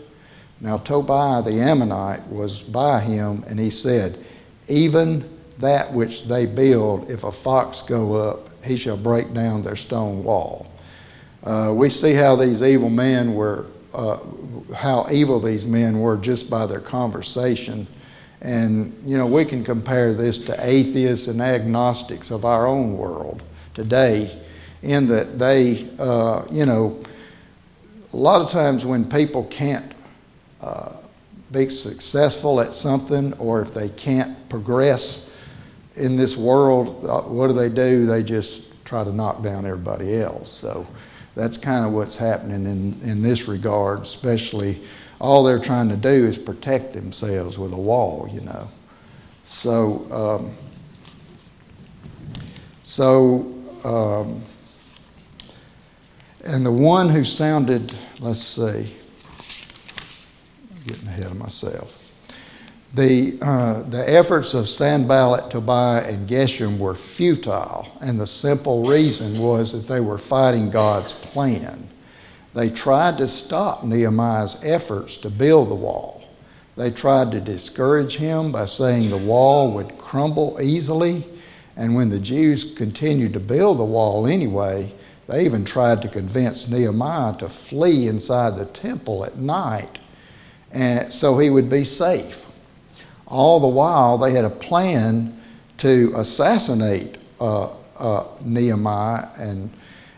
Now 0.60 0.78
Tobiah 0.78 1.42
the 1.42 1.60
Ammonite 1.60 2.28
was 2.28 2.62
by 2.62 3.00
him, 3.00 3.44
and 3.46 3.58
he 3.58 3.70
said, 3.70 4.24
Even 4.68 5.28
that 5.58 5.92
which 5.92 6.24
they 6.24 6.46
build, 6.46 7.10
if 7.10 7.24
a 7.24 7.32
fox 7.32 7.82
go 7.82 8.14
up, 8.14 8.48
he 8.64 8.76
shall 8.76 8.96
break 8.96 9.32
down 9.32 9.62
their 9.62 9.76
stone 9.76 10.24
wall. 10.24 10.70
Uh, 11.44 11.72
we 11.72 11.88
see 11.88 12.12
how 12.12 12.34
these 12.36 12.62
evil 12.62 12.90
men 12.90 13.34
were, 13.34 13.66
uh, 13.94 14.18
how 14.74 15.06
evil 15.10 15.38
these 15.38 15.64
men 15.64 16.00
were 16.00 16.16
just 16.16 16.50
by 16.50 16.66
their 16.66 16.80
conversation. 16.80 17.86
And, 18.40 18.96
you 19.04 19.16
know, 19.16 19.26
we 19.26 19.44
can 19.44 19.62
compare 19.64 20.12
this 20.12 20.38
to 20.46 20.56
atheists 20.66 21.28
and 21.28 21.40
agnostics 21.40 22.30
of 22.30 22.44
our 22.44 22.66
own 22.66 22.96
world 22.96 23.42
today, 23.74 24.36
in 24.82 25.06
that 25.06 25.38
they, 25.38 25.88
uh, 25.98 26.44
you 26.50 26.66
know, 26.66 27.00
a 28.12 28.16
lot 28.16 28.40
of 28.42 28.50
times 28.50 28.84
when 28.84 29.08
people 29.08 29.44
can't 29.44 29.92
be 31.52 31.68
successful 31.68 32.60
at 32.60 32.72
something 32.72 33.32
or 33.34 33.62
if 33.62 33.72
they 33.72 33.88
can't 33.90 34.48
progress 34.48 35.30
in 35.94 36.16
this 36.16 36.36
world, 36.36 37.06
uh, 37.06 37.22
what 37.22 37.46
do 37.46 37.52
they 37.52 37.68
do? 37.68 38.06
They 38.06 38.22
just 38.22 38.84
try 38.84 39.04
to 39.04 39.12
knock 39.12 39.42
down 39.42 39.64
everybody 39.64 40.16
else. 40.16 40.50
So, 40.50 40.86
that's 41.36 41.58
kind 41.58 41.84
of 41.84 41.92
what's 41.92 42.16
happening 42.16 42.64
in, 42.64 43.00
in 43.02 43.22
this 43.22 43.46
regard, 43.46 44.00
especially 44.00 44.80
all 45.20 45.44
they're 45.44 45.60
trying 45.60 45.90
to 45.90 45.96
do 45.96 46.08
is 46.08 46.38
protect 46.38 46.94
themselves 46.94 47.58
with 47.58 47.72
a 47.72 47.76
wall, 47.76 48.28
you 48.32 48.40
know. 48.40 48.68
So, 49.44 50.40
um, 50.40 50.50
so, 52.82 53.54
um, 53.84 54.42
and 56.44 56.64
the 56.64 56.72
one 56.72 57.10
who 57.10 57.22
sounded, 57.22 57.92
let's 58.20 58.40
see, 58.40 58.96
getting 60.86 61.08
ahead 61.08 61.26
of 61.26 61.36
myself. 61.36 62.02
The, 62.94 63.38
uh, 63.42 63.82
the 63.82 64.08
efforts 64.08 64.54
of 64.54 64.68
Sanballat, 64.68 65.50
Tobiah, 65.50 66.04
and 66.08 66.28
Geshem 66.28 66.78
were 66.78 66.94
futile, 66.94 67.88
and 68.00 68.18
the 68.18 68.26
simple 68.26 68.86
reason 68.86 69.38
was 69.38 69.72
that 69.72 69.92
they 69.92 70.00
were 70.00 70.18
fighting 70.18 70.70
God's 70.70 71.12
plan. 71.12 71.88
They 72.54 72.70
tried 72.70 73.18
to 73.18 73.28
stop 73.28 73.84
Nehemiah's 73.84 74.64
efforts 74.64 75.18
to 75.18 75.30
build 75.30 75.68
the 75.68 75.74
wall. 75.74 76.24
They 76.76 76.90
tried 76.90 77.32
to 77.32 77.40
discourage 77.40 78.16
him 78.16 78.52
by 78.52 78.64
saying 78.64 79.10
the 79.10 79.18
wall 79.18 79.72
would 79.72 79.98
crumble 79.98 80.58
easily, 80.62 81.26
and 81.76 81.94
when 81.94 82.08
the 82.08 82.18
Jews 82.18 82.72
continued 82.72 83.34
to 83.34 83.40
build 83.40 83.78
the 83.78 83.84
wall 83.84 84.26
anyway, 84.26 84.94
they 85.26 85.44
even 85.44 85.64
tried 85.64 86.00
to 86.02 86.08
convince 86.08 86.68
Nehemiah 86.68 87.36
to 87.38 87.48
flee 87.48 88.06
inside 88.06 88.56
the 88.56 88.64
temple 88.64 89.24
at 89.24 89.36
night 89.36 89.98
and 90.72 91.12
so 91.12 91.38
he 91.38 91.50
would 91.50 91.70
be 91.70 91.84
safe. 91.84 92.46
All 93.26 93.60
the 93.60 93.66
while, 93.66 94.18
they 94.18 94.32
had 94.32 94.44
a 94.44 94.50
plan 94.50 95.40
to 95.78 96.12
assassinate 96.16 97.18
uh, 97.40 97.70
uh, 97.98 98.26
Nehemiah 98.44 99.28
and 99.38 99.70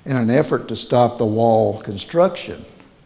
in 0.05 0.17
an 0.17 0.31
effort 0.31 0.69
to 0.69 0.77
stop 0.77 1.19
the 1.19 1.27
wall 1.27 1.81
construction. 1.81 2.65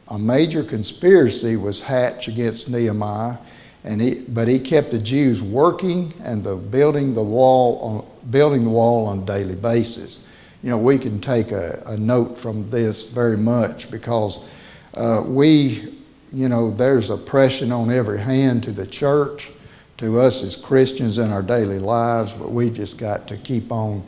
A 0.09 0.19
major 0.19 0.63
conspiracy 0.63 1.57
was 1.57 1.83
hatched 1.83 2.29
against 2.29 2.69
Nehemiah, 2.69 3.39
and 3.83 4.01
he, 4.01 4.21
but 4.21 4.47
he 4.47 4.61
kept 4.61 4.93
the 4.93 4.99
Jews 4.99 5.43
working 5.43 6.15
and 6.23 6.45
the 6.45 6.55
building 6.55 7.15
the 7.15 7.23
wall 7.23 7.79
on, 7.81 8.31
building 8.31 8.63
the 8.63 8.71
wall 8.71 9.07
on 9.07 9.21
a 9.21 9.25
daily 9.25 9.57
basis. 9.57 10.21
You 10.63 10.71
know, 10.71 10.79
we 10.79 10.97
can 10.97 11.21
take 11.21 11.51
a, 11.51 11.83
a 11.87 11.97
note 11.97 12.39
from 12.39 12.71
this 12.71 13.07
very 13.07 13.37
much 13.37 13.91
because 13.91 14.49
uh, 14.95 15.25
we, 15.27 15.95
you 16.33 16.49
know, 16.49 16.71
there's 16.71 17.11
oppression 17.11 17.73
on 17.73 17.91
every 17.91 18.21
hand 18.21 18.63
to 18.65 18.73
the 18.73 18.87
church 18.87 19.51
to 19.99 20.21
us 20.21 20.43
as 20.43 20.57
Christians 20.57 21.19
in 21.19 21.31
our 21.31 21.43
daily 21.43 21.79
lives, 21.79 22.33
but 22.33 22.51
we 22.51 22.71
just 22.71 22.97
got 22.97 23.29
to 23.29 23.37
keep 23.37 23.71
on, 23.71 24.05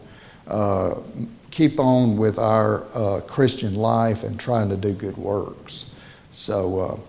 uh, 0.48 0.94
keep 1.50 1.78
on 1.78 2.16
with 2.16 2.38
our 2.38 2.84
uh, 2.96 3.20
Christian 3.20 3.74
life 3.74 4.24
and 4.24 4.40
trying 4.40 4.70
to 4.70 4.76
do 4.76 4.92
good 4.92 5.16
works. 5.16 5.90
So, 6.32 6.80
uh, 6.80 7.00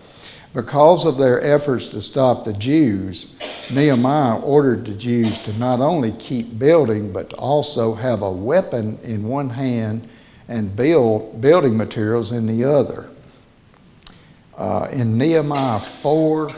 because 0.52 1.04
of 1.04 1.18
their 1.18 1.42
efforts 1.42 1.88
to 1.90 2.00
stop 2.00 2.44
the 2.44 2.52
Jews, 2.54 3.34
Nehemiah 3.70 4.38
ordered 4.38 4.86
the 4.86 4.94
Jews 4.94 5.38
to 5.40 5.52
not 5.58 5.80
only 5.80 6.12
keep 6.12 6.58
building, 6.58 7.12
but 7.12 7.30
to 7.30 7.36
also 7.36 7.94
have 7.94 8.22
a 8.22 8.30
weapon 8.30 8.98
in 9.02 9.28
one 9.28 9.50
hand 9.50 10.08
and 10.48 10.74
build 10.74 11.40
building 11.40 11.76
materials 11.76 12.32
in 12.32 12.46
the 12.46 12.64
other. 12.64 13.10
Uh, 14.56 14.88
in 14.90 15.18
Nehemiah 15.18 15.78
4, 15.78 16.50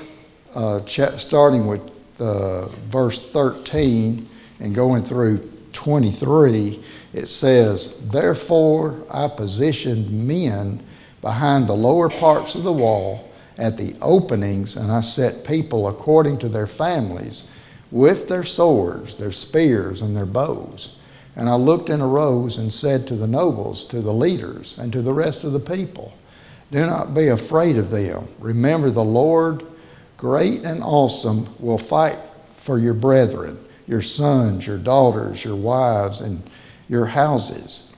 uh, 0.55 0.87
starting 0.87 1.67
with 1.67 1.81
uh, 2.21 2.67
verse 2.67 3.31
13 3.31 4.29
and 4.61 4.75
going 4.75 5.03
through 5.03 5.39
23, 5.73 6.83
it 7.13 7.27
says, 7.27 8.09
Therefore 8.09 9.05
I 9.13 9.27
positioned 9.29 10.27
men 10.27 10.85
behind 11.21 11.67
the 11.67 11.75
lower 11.75 12.09
parts 12.09 12.55
of 12.55 12.63
the 12.63 12.73
wall 12.73 13.29
at 13.57 13.77
the 13.77 13.97
openings, 14.01 14.77
and 14.77 14.93
I 14.93 15.01
set 15.01 15.45
people 15.45 15.89
according 15.89 16.39
to 16.39 16.49
their 16.49 16.69
families 16.69 17.51
with 17.91 18.29
their 18.29 18.45
swords, 18.45 19.17
their 19.17 19.33
spears, 19.33 20.03
and 20.03 20.15
their 20.15 20.27
bows. 20.27 20.97
And 21.35 21.49
I 21.49 21.55
looked 21.55 21.91
and 21.91 22.03
arose 22.03 22.59
and 22.59 22.73
said 22.73 23.07
to 23.09 23.17
the 23.17 23.27
nobles, 23.27 23.85
to 23.87 24.01
the 24.01 24.13
leaders, 24.13 24.79
and 24.79 24.93
to 24.93 25.03
the 25.03 25.13
rest 25.13 25.43
of 25.43 25.53
the 25.53 25.61
people, 25.61 26.13
Do 26.71 26.85
not 26.87 27.15
be 27.15 27.29
afraid 27.29 27.79
of 27.79 27.91
them. 27.91 28.29
Remember 28.39 28.91
the 28.91 29.05
Lord, 29.05 29.65
great 30.17 30.63
and 30.65 30.83
awesome, 30.83 31.49
will 31.59 31.79
fight 31.79 32.19
for 32.57 32.79
your 32.79 32.95
brethren, 32.95 33.59
your 33.87 34.03
sons, 34.03 34.67
your 34.67 34.79
daughters, 34.79 35.45
your 35.45 35.57
wives, 35.57 36.21
and 36.21 36.43
your 36.89 37.07
houses. 37.07 37.89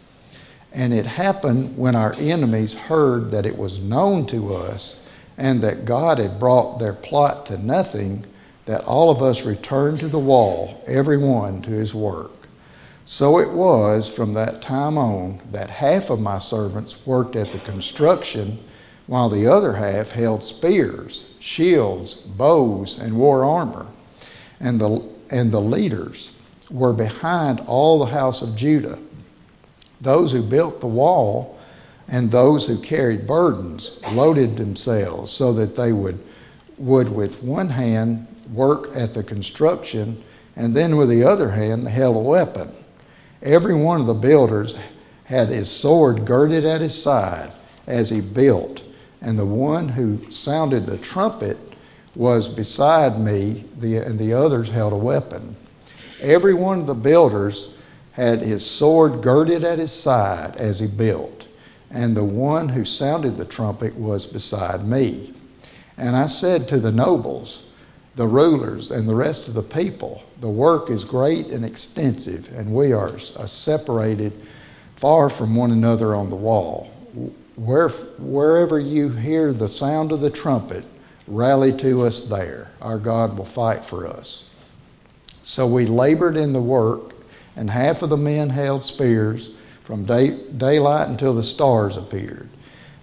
And 0.73 0.95
it 0.95 1.07
happened 1.07 1.77
when 1.77 1.97
our 1.97 2.15
enemies 2.15 2.75
heard 2.75 3.33
that 3.33 3.47
it 3.47 3.59
was 3.59 3.81
known 3.81 4.27
to 4.27 4.55
us 4.55 5.05
and 5.37 5.63
that 5.63 5.85
God 5.85 6.19
had 6.19 6.39
brought 6.39 6.79
their 6.79 6.93
plot 6.93 7.47
to 7.47 7.59
nothing, 7.59 8.25
that 8.67 8.85
all 8.85 9.11
of 9.11 9.23
us 9.23 9.45
returned 9.45 9.99
to 10.01 10.09
the 10.09 10.19
wall, 10.19 10.85
every 10.87 11.19
one 11.19 11.63
to 11.63 11.71
his 11.71 11.95
work. 11.95 12.40
So 13.11 13.41
it 13.41 13.51
was 13.51 14.09
from 14.09 14.35
that 14.35 14.63
time 14.63 14.97
on 14.97 15.41
that 15.51 15.69
half 15.69 16.11
of 16.11 16.21
my 16.21 16.39
servants 16.39 17.05
worked 17.05 17.35
at 17.35 17.49
the 17.49 17.59
construction, 17.59 18.63
while 19.09 19.29
the 19.29 19.49
other 19.49 19.73
half 19.73 20.13
held 20.13 20.45
spears, 20.45 21.25
shields, 21.41 22.15
bows, 22.15 23.01
and 23.01 23.19
wore 23.19 23.45
armor. 23.45 23.89
And 24.61 24.81
the, 24.81 25.03
and 25.29 25.51
the 25.51 25.61
leaders 25.61 26.31
were 26.71 26.93
behind 26.93 27.59
all 27.67 27.99
the 27.99 28.13
house 28.13 28.43
of 28.43 28.55
Judah, 28.55 28.97
those 30.01 30.31
who 30.31 30.41
built 30.41 30.79
the 30.79 30.87
wall 30.87 31.59
and 32.07 32.31
those 32.31 32.69
who 32.69 32.81
carried 32.81 33.27
burdens 33.27 33.99
loaded 34.13 34.57
themselves 34.57 35.33
so 35.33 35.53
that 35.55 35.75
they 35.75 35.91
would, 35.91 36.25
would 36.79 37.13
with 37.13 37.43
one 37.43 37.71
hand 37.71 38.29
work 38.53 38.87
at 38.95 39.15
the 39.15 39.25
construction 39.25 40.23
and 40.55 40.75
then 40.75 40.97
with 40.97 41.09
the 41.09 41.25
other 41.25 41.51
hand 41.51 41.89
held 41.89 42.15
a 42.15 42.21
weapon. 42.21 42.77
Every 43.43 43.75
one 43.75 44.01
of 44.01 44.07
the 44.07 44.15
builders 44.15 44.77
had 45.25 45.49
his 45.49 45.71
sword 45.71 46.27
girded 46.27 46.65
at 46.65 46.81
his 46.81 47.01
side 47.01 47.53
as 47.87 48.11
he 48.11 48.21
built, 48.21 48.83
and 49.21 49.39
the 49.39 49.47
one 49.47 49.91
who 49.91 50.31
sounded 50.31 50.85
the 50.87 50.99
trumpet 50.99 51.57
was 52.15 52.49
beside 52.49 53.19
me, 53.19 53.65
the, 53.79 53.97
and 53.97 54.19
the 54.19 54.33
others 54.33 54.71
held 54.71 54.93
a 54.93 54.97
weapon. 54.97 55.57
Every 56.21 56.53
one 56.53 56.81
of 56.81 56.87
the 56.87 56.95
builders 56.95 57.79
had 58.13 58.41
his 58.41 58.69
sword 58.69 59.23
girded 59.23 59.65
at 59.65 59.79
his 59.79 59.93
side 59.93 60.57
as 60.57 60.81
he 60.81 60.87
built, 60.87 61.47
and 61.91 62.17
the 62.17 62.25
one 62.25 62.71
who 62.71 62.85
sounded 62.85 63.37
the 63.37 63.45
trumpet 63.45 63.97
was 63.97 64.27
beside 64.27 64.85
me. 64.85 65.33
And 65.97 66.17
I 66.17 66.27
said 66.27 66.69
to 66.69 66.79
the 66.79 66.93
nobles, 66.93 67.67
the 68.17 68.27
rulers, 68.27 68.91
and 68.91 69.09
the 69.09 69.15
rest 69.15 69.49
of 69.49 69.55
the 69.55 69.63
people, 69.63 70.23
The 70.41 70.49
work 70.49 70.89
is 70.89 71.05
great 71.05 71.49
and 71.49 71.65
extensive, 71.65 72.51
and 72.57 72.75
we 72.75 72.93
are 72.93 73.13
uh, 73.37 73.47
separated 73.47 74.33
far 74.97 75.29
from 75.29 75.55
one 75.55 75.71
another 75.71 76.15
on 76.15 76.31
the 76.31 76.37
wall. 76.37 76.91
Where, 77.57 77.89
wherever 77.89 78.81
you 78.81 79.11
hear 79.11 79.53
the 79.53 79.69
sound 79.69 80.13
of 80.13 80.21
the 80.21 80.31
trumpet, 80.31 80.85
rally 81.27 81.73
to 81.79 82.07
us 82.07 82.23
there. 82.23 82.71
Our 82.81 82.99
God 82.99 83.37
will 83.37 83.45
fight 83.45 83.85
for 83.85 84.07
us. 84.07 84.49
So 85.43 85.67
we 85.67 85.85
labored 85.85 86.37
in 86.37 86.53
the 86.53 86.61
work, 86.63 87.15
and 87.55 87.69
half 87.69 88.03
of 88.03 88.09
the 88.09 88.17
men 88.17 88.51
held 88.51 88.85
spears 88.85 89.51
from 89.83 90.05
day, 90.05 90.39
daylight 90.57 91.09
until 91.09 91.35
the 91.35 91.43
stars 91.43 91.97
appeared. 91.97 92.49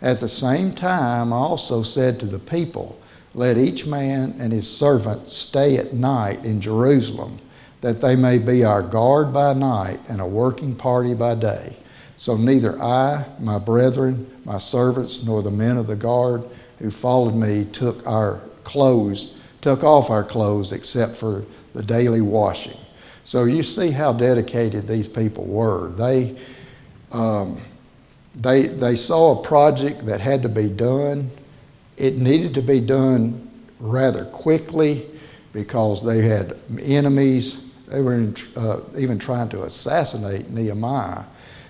At 0.02 0.20
the 0.20 0.30
same 0.30 0.74
time, 0.74 1.34
I 1.34 1.38
also 1.38 1.84
said 1.84 2.20
to 2.20 2.26
the 2.26 2.39
people, 2.39 3.00
Let 3.38 3.60
each 3.60 3.86
man 3.86 4.34
and 4.39 4.52
his 4.52 4.67
servant 4.67 5.30
stay 5.30 5.78
at 5.78 5.93
night 5.93 6.43
in 6.43 6.60
Jerusalem, 6.60 7.38
that 7.82 8.02
they 8.02 8.15
may 8.15 8.39
be 8.39 8.63
our 8.63 8.82
guard 8.82 9.32
by 9.32 9.54
night 9.54 10.00
and 10.10 10.19
a 10.19 10.26
working 10.26 10.73
party 10.73 11.13
by 11.13 11.36
day. 11.36 11.78
So 12.17 12.36
neither 12.36 12.82
I, 12.82 13.28
my 13.39 13.60
brethren, 13.60 14.41
my 14.43 14.58
servants, 14.58 15.23
nor 15.23 15.43
the 15.43 15.52
men 15.52 15.78
of 15.78 15.86
the 15.86 15.95
guard 15.95 16.50
who 16.80 16.89
followed 16.89 17.36
me 17.36 17.65
took 17.65 18.06
our 18.08 18.41
clothes, 18.63 19.39
took 19.62 19.84
off 19.84 20.10
our 20.10 20.23
clothes 20.23 20.71
except 20.71 21.15
for 21.15 21.45
the 21.73 21.84
daily 21.84 22.21
washing. 22.21 22.78
So 23.23 23.43
you 23.43 23.62
see 23.62 23.91
how 23.91 24.13
dedicated 24.13 24.88
these 24.88 25.08
people 25.08 25.45
were. 25.45 25.89
They, 25.89 26.36
um, 27.12 27.62
they, 28.34 28.63
they 28.63 28.95
saw 28.95 29.38
a 29.38 29.43
project 29.43 30.08
that 30.08 30.21
had 30.21 30.41
to 30.41 30.50
be 30.50 30.69
done. 30.69 31.30
It 31.98 32.18
needed 32.18 32.54
to 32.56 32.62
be 32.62 32.80
done 32.80 33.50
rather 33.80 34.26
quickly 34.26 35.08
because 35.54 36.04
they 36.06 36.22
had 36.22 36.58
enemies. 36.80 37.72
They 37.88 38.02
were 38.02 38.14
in, 38.14 38.36
uh, 38.56 38.82
even 38.98 39.18
trying 39.18 39.50
to 39.50 39.64
assassinate 39.64 40.50
Nehemiah. 40.50 41.24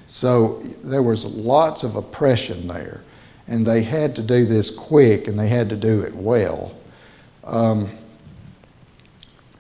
So 0.08 0.62
there 0.84 1.04
was 1.04 1.26
lots 1.26 1.84
of 1.84 1.96
oppression 1.96 2.68
there 2.68 3.04
and 3.48 3.66
they 3.66 3.84
had 3.84 4.16
to 4.18 4.22
do 4.22 4.46
this 4.46 4.70
quick 4.70 5.28
and 5.28 5.40
they 5.40 5.48
had 5.48 5.70
to 5.70 5.76
do 5.76 6.02
it 6.02 6.14
well. 6.16 6.76
Um, 7.44 7.90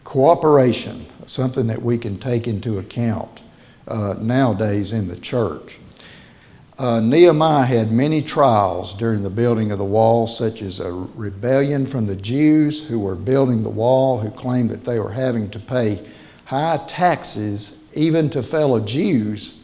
cooperation, 0.03 1.05
something 1.25 1.67
that 1.67 1.81
we 1.81 1.97
can 1.97 2.17
take 2.17 2.47
into 2.47 2.79
account 2.79 3.41
uh, 3.87 4.15
nowadays 4.19 4.93
in 4.93 5.07
the 5.07 5.15
church. 5.15 5.79
Uh, 6.79 6.99
Nehemiah 6.99 7.65
had 7.65 7.91
many 7.91 8.21
trials 8.21 8.93
during 8.93 9.23
the 9.23 9.31
building 9.31 9.71
of 9.71 9.79
the 9.79 9.85
wall, 9.85 10.27
such 10.27 10.61
as 10.61 10.79
a 10.79 10.91
rebellion 10.91 11.87
from 11.87 12.05
the 12.05 12.15
Jews 12.15 12.87
who 12.87 12.99
were 12.99 13.15
building 13.15 13.63
the 13.63 13.69
wall, 13.69 14.19
who 14.19 14.29
claimed 14.29 14.69
that 14.69 14.83
they 14.83 14.99
were 14.99 15.11
having 15.11 15.49
to 15.49 15.59
pay 15.59 16.05
high 16.45 16.79
taxes 16.87 17.83
even 17.93 18.29
to 18.29 18.43
fellow 18.43 18.79
Jews 18.79 19.59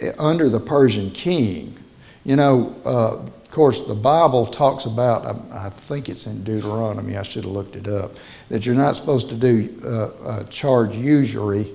eh, 0.00 0.10
under 0.18 0.48
the 0.48 0.58
Persian 0.58 1.12
king. 1.12 1.78
You 2.24 2.34
know, 2.34 2.74
uh, 2.84 3.18
of 3.18 3.50
course, 3.52 3.86
the 3.86 3.94
Bible 3.94 4.46
talks 4.46 4.84
about, 4.84 5.24
I, 5.24 5.66
I, 5.66 5.70
think 5.70 6.08
it's 6.08 6.26
in 6.26 6.42
Deuteronomy, 6.42 7.16
I 7.16 7.22
should 7.22 7.44
have 7.44 7.52
looked 7.52 7.76
it 7.76 7.86
up, 7.86 8.16
that 8.48 8.66
you're 8.66 8.74
not 8.74 8.96
supposed 8.96 9.28
to 9.28 9.36
do 9.36 9.80
uh, 9.84 10.26
uh, 10.26 10.44
charge 10.44 10.92
usury, 10.96 11.70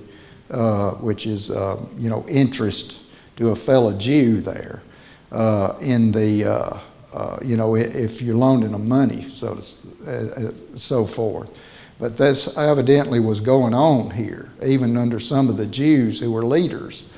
uh, 0.50 0.90
which 0.92 1.26
is, 1.26 1.50
uh, 1.50 1.82
you 1.96 2.10
know, 2.10 2.26
interest 2.28 2.98
to 3.38 3.50
a 3.50 3.56
fellow 3.56 3.96
Jew 3.96 4.40
there 4.40 4.82
uh, 5.32 5.76
in 5.80 6.12
the, 6.12 6.44
uh, 6.44 7.38
you 7.42 7.56
know, 7.56 7.76
if 7.76 8.20
you're 8.20 8.36
loaning 8.36 8.72
them 8.72 8.88
money, 8.88 9.22
so, 9.30 9.54
to, 10.04 10.54
so 10.76 11.06
forth. 11.06 11.58
But 11.98 12.16
this 12.16 12.56
evidently 12.56 13.20
was 13.20 13.40
going 13.40 13.74
on 13.74 14.10
here, 14.10 14.50
even 14.64 14.96
under 14.96 15.18
some 15.18 15.48
of 15.48 15.56
the 15.56 15.66
Jews 15.66 16.20
who 16.20 16.32
were 16.32 16.44
leaders. 16.44 17.08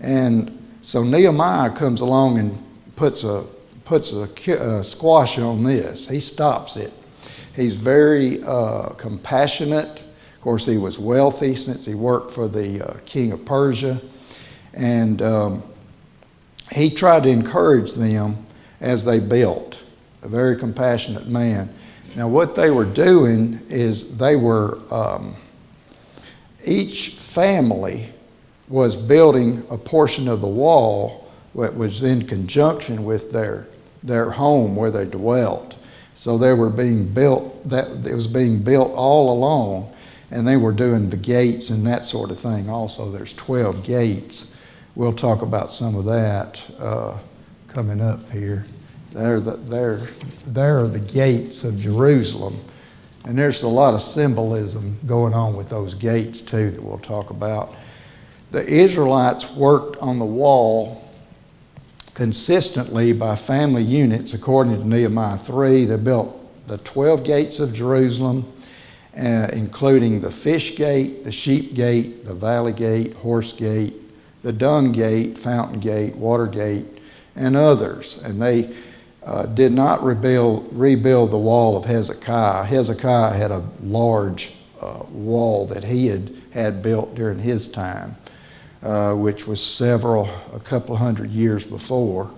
And 0.00 0.76
so 0.82 1.02
Nehemiah 1.02 1.70
comes 1.70 2.00
along 2.00 2.38
and 2.38 2.62
puts 2.96 3.24
a 3.24 3.44
puts 3.84 4.12
a 4.12 4.82
squash 4.82 5.38
on 5.38 5.62
this. 5.62 6.08
He 6.08 6.20
stops 6.20 6.76
it. 6.76 6.92
He's 7.54 7.74
very 7.74 8.42
uh, 8.42 8.90
compassionate. 8.90 10.00
Of 10.00 10.40
course, 10.40 10.66
he 10.66 10.78
was 10.78 10.98
wealthy 10.98 11.54
since 11.54 11.84
he 11.84 11.94
worked 11.94 12.32
for 12.32 12.48
the 12.48 12.80
uh, 12.80 12.96
king 13.04 13.32
of 13.32 13.44
Persia. 13.44 14.00
And 14.74 15.22
um, 15.22 15.62
he 16.72 16.90
tried 16.90 17.22
to 17.24 17.30
encourage 17.30 17.94
them 17.94 18.46
as 18.80 19.04
they 19.04 19.20
built. 19.20 19.80
A 20.22 20.28
very 20.28 20.56
compassionate 20.56 21.26
man. 21.26 21.72
Now, 22.14 22.28
what 22.28 22.54
they 22.54 22.70
were 22.70 22.84
doing 22.84 23.60
is 23.68 24.18
they 24.18 24.36
were, 24.36 24.78
um, 24.92 25.34
each 26.64 27.10
family 27.10 28.10
was 28.68 28.96
building 28.96 29.64
a 29.70 29.76
portion 29.76 30.28
of 30.28 30.40
the 30.40 30.48
wall 30.48 31.30
that 31.54 31.76
was 31.76 32.02
in 32.02 32.26
conjunction 32.26 33.04
with 33.04 33.32
their 33.32 33.66
their 34.04 34.30
home 34.30 34.76
where 34.76 34.90
they 34.90 35.06
dwelt. 35.06 35.74
So 36.14 36.38
they 36.38 36.52
were 36.52 36.70
being 36.70 37.08
built, 37.08 37.68
that 37.68 38.06
it 38.06 38.14
was 38.14 38.28
being 38.28 38.62
built 38.62 38.92
all 38.92 39.32
along, 39.32 39.92
and 40.30 40.46
they 40.46 40.56
were 40.56 40.72
doing 40.72 41.08
the 41.08 41.16
gates 41.16 41.70
and 41.70 41.84
that 41.86 42.04
sort 42.04 42.30
of 42.30 42.38
thing 42.38 42.68
also. 42.68 43.10
There's 43.10 43.34
12 43.34 43.82
gates. 43.82 44.52
We'll 44.96 45.12
talk 45.12 45.42
about 45.42 45.72
some 45.72 45.96
of 45.96 46.04
that 46.04 46.64
uh, 46.78 47.18
coming 47.66 48.00
up 48.00 48.30
here. 48.30 48.64
There, 49.10 49.40
the, 49.40 49.56
there, 49.56 50.06
there 50.46 50.78
are 50.78 50.86
the 50.86 51.00
gates 51.00 51.64
of 51.64 51.80
Jerusalem. 51.80 52.60
And 53.24 53.36
there's 53.36 53.64
a 53.64 53.68
lot 53.68 53.94
of 53.94 54.00
symbolism 54.00 55.00
going 55.04 55.34
on 55.34 55.56
with 55.56 55.68
those 55.68 55.94
gates, 55.94 56.40
too, 56.40 56.70
that 56.70 56.80
we'll 56.80 56.98
talk 56.98 57.30
about. 57.30 57.74
The 58.52 58.64
Israelites 58.64 59.50
worked 59.50 59.96
on 59.96 60.20
the 60.20 60.24
wall 60.24 61.02
consistently 62.12 63.12
by 63.12 63.34
family 63.34 63.82
units, 63.82 64.32
according 64.32 64.78
to 64.78 64.86
Nehemiah 64.86 65.38
3. 65.38 65.86
They 65.86 65.96
built 65.96 66.68
the 66.68 66.78
12 66.78 67.24
gates 67.24 67.58
of 67.58 67.72
Jerusalem, 67.72 68.52
uh, 69.18 69.48
including 69.52 70.20
the 70.20 70.30
fish 70.30 70.76
gate, 70.76 71.24
the 71.24 71.32
sheep 71.32 71.74
gate, 71.74 72.24
the 72.24 72.34
valley 72.34 72.72
gate, 72.72 73.14
horse 73.14 73.52
gate, 73.52 73.94
the 74.44 74.52
dung 74.52 74.92
gate, 74.92 75.36
fountain 75.38 75.80
gate, 75.80 76.14
water 76.14 76.46
gate, 76.46 76.84
and 77.34 77.56
others. 77.56 78.22
And 78.22 78.40
they 78.40 78.72
uh, 79.24 79.46
did 79.46 79.72
not 79.72 80.04
rebuild, 80.04 80.68
rebuild 80.70 81.32
the 81.32 81.38
wall 81.38 81.76
of 81.76 81.86
Hezekiah. 81.86 82.64
Hezekiah 82.64 83.34
had 83.34 83.50
a 83.50 83.64
large 83.80 84.54
uh, 84.80 85.02
wall 85.10 85.66
that 85.66 85.84
he 85.84 86.06
had 86.06 86.30
had 86.54 86.82
built 86.82 87.14
during 87.16 87.38
his 87.40 87.66
time, 87.66 88.16
uh, 88.82 89.12
which 89.12 89.46
was 89.46 89.60
several, 89.60 90.28
a 90.52 90.60
couple 90.60 90.96
hundred 90.96 91.30
years 91.30 91.64
before. 91.64 92.30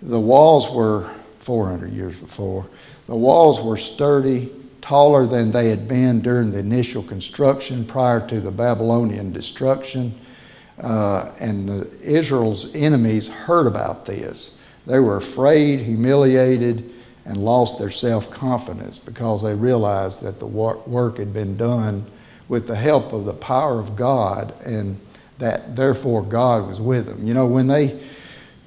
The 0.00 0.20
walls 0.20 0.70
were 0.70 1.10
400 1.40 1.92
years 1.92 2.16
before. 2.16 2.66
The 3.06 3.16
walls 3.16 3.60
were 3.60 3.76
sturdy, 3.76 4.50
taller 4.80 5.26
than 5.26 5.50
they 5.50 5.70
had 5.70 5.88
been 5.88 6.20
during 6.20 6.52
the 6.52 6.60
initial 6.60 7.02
construction 7.02 7.84
prior 7.84 8.24
to 8.28 8.40
the 8.40 8.52
Babylonian 8.52 9.32
destruction. 9.32 10.14
Uh, 10.80 11.32
and 11.40 11.68
the, 11.68 11.90
Israel's 12.00 12.74
enemies 12.74 13.28
heard 13.28 13.66
about 13.66 14.06
this. 14.06 14.56
They 14.86 15.00
were 15.00 15.16
afraid, 15.16 15.80
humiliated, 15.80 16.92
and 17.24 17.36
lost 17.36 17.78
their 17.78 17.90
self 17.90 18.30
confidence 18.30 18.98
because 18.98 19.42
they 19.42 19.54
realized 19.54 20.22
that 20.22 20.38
the 20.38 20.46
work 20.46 21.18
had 21.18 21.32
been 21.32 21.56
done 21.56 22.06
with 22.48 22.66
the 22.66 22.76
help 22.76 23.12
of 23.12 23.24
the 23.24 23.34
power 23.34 23.78
of 23.78 23.94
God 23.94 24.54
and 24.64 24.98
that 25.38 25.76
therefore 25.76 26.22
God 26.22 26.66
was 26.66 26.80
with 26.80 27.06
them. 27.06 27.26
You 27.26 27.34
know, 27.34 27.46
when 27.46 27.66
they, 27.66 28.00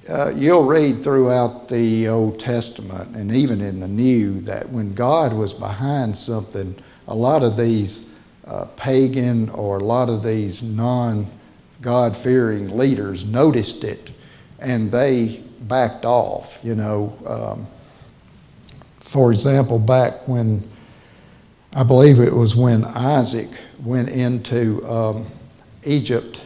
uh, 0.08 0.30
you'll 0.30 0.64
read 0.64 1.04
throughout 1.04 1.68
the 1.68 2.08
Old 2.08 2.40
Testament 2.40 3.16
and 3.16 3.32
even 3.32 3.62
in 3.62 3.80
the 3.80 3.88
New 3.88 4.42
that 4.42 4.70
when 4.70 4.94
God 4.94 5.34
was 5.34 5.54
behind 5.54 6.16
something, 6.16 6.76
a 7.08 7.16
lot 7.16 7.44
of 7.44 7.58
these 7.58 8.10
uh, 8.46 8.66
pagan 8.76 9.50
or 9.50 9.80
a 9.80 9.84
lot 9.84 10.10
of 10.10 10.24
these 10.24 10.62
non 10.62 11.26
God 11.82 12.16
fearing 12.16 12.78
leaders 12.78 13.26
noticed 13.26 13.84
it 13.84 14.12
and 14.60 14.92
they 14.92 15.42
backed 15.62 16.06
off. 16.06 16.60
You 16.64 16.76
know, 16.76 17.18
um, 17.26 17.68
for 19.00 19.32
example, 19.32 19.80
back 19.80 20.28
when 20.28 20.70
I 21.74 21.84
believe 21.84 22.20
it 22.20 22.34
was 22.34 22.56
when 22.56 22.86
Isaac 22.86 23.50
went 23.84 24.10
into 24.10 24.88
um, 24.88 25.26
Egypt 25.84 26.44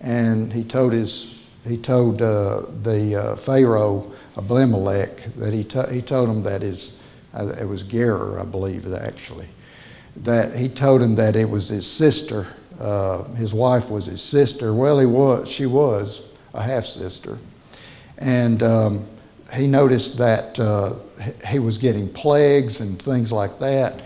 and 0.00 0.52
he 0.52 0.64
told 0.64 0.92
his 0.92 1.36
he 1.66 1.76
told 1.76 2.22
uh, 2.22 2.62
the 2.82 3.16
uh, 3.16 3.36
Pharaoh 3.36 4.10
Abimelech 4.38 5.34
that 5.36 5.52
he, 5.52 5.62
he 5.94 6.00
told 6.00 6.30
him 6.30 6.42
that 6.44 6.62
his 6.62 6.98
uh, 7.34 7.48
it 7.48 7.66
was 7.66 7.82
Gerar 7.82 8.40
I 8.40 8.44
believe 8.44 8.90
actually 8.94 9.48
that 10.16 10.56
he 10.56 10.68
told 10.68 11.02
him 11.02 11.16
that 11.16 11.36
it 11.36 11.50
was 11.50 11.68
his 11.68 11.86
sister 11.86 12.46
uh, 12.80 13.22
his 13.34 13.52
wife 13.54 13.90
was 13.90 14.06
his 14.06 14.22
sister 14.22 14.72
well 14.72 14.98
he 14.98 15.06
was 15.06 15.48
she 15.48 15.66
was 15.66 16.24
a 16.54 16.62
half 16.62 16.84
sister 16.84 17.38
and 18.18 18.62
um, 18.62 19.06
he 19.52 19.66
noticed 19.66 20.18
that 20.18 20.58
uh, 20.58 20.94
he 21.48 21.58
was 21.58 21.78
getting 21.78 22.08
plagues 22.08 22.80
and 22.80 23.00
things 23.00 23.30
like 23.30 23.58
that 23.58 24.00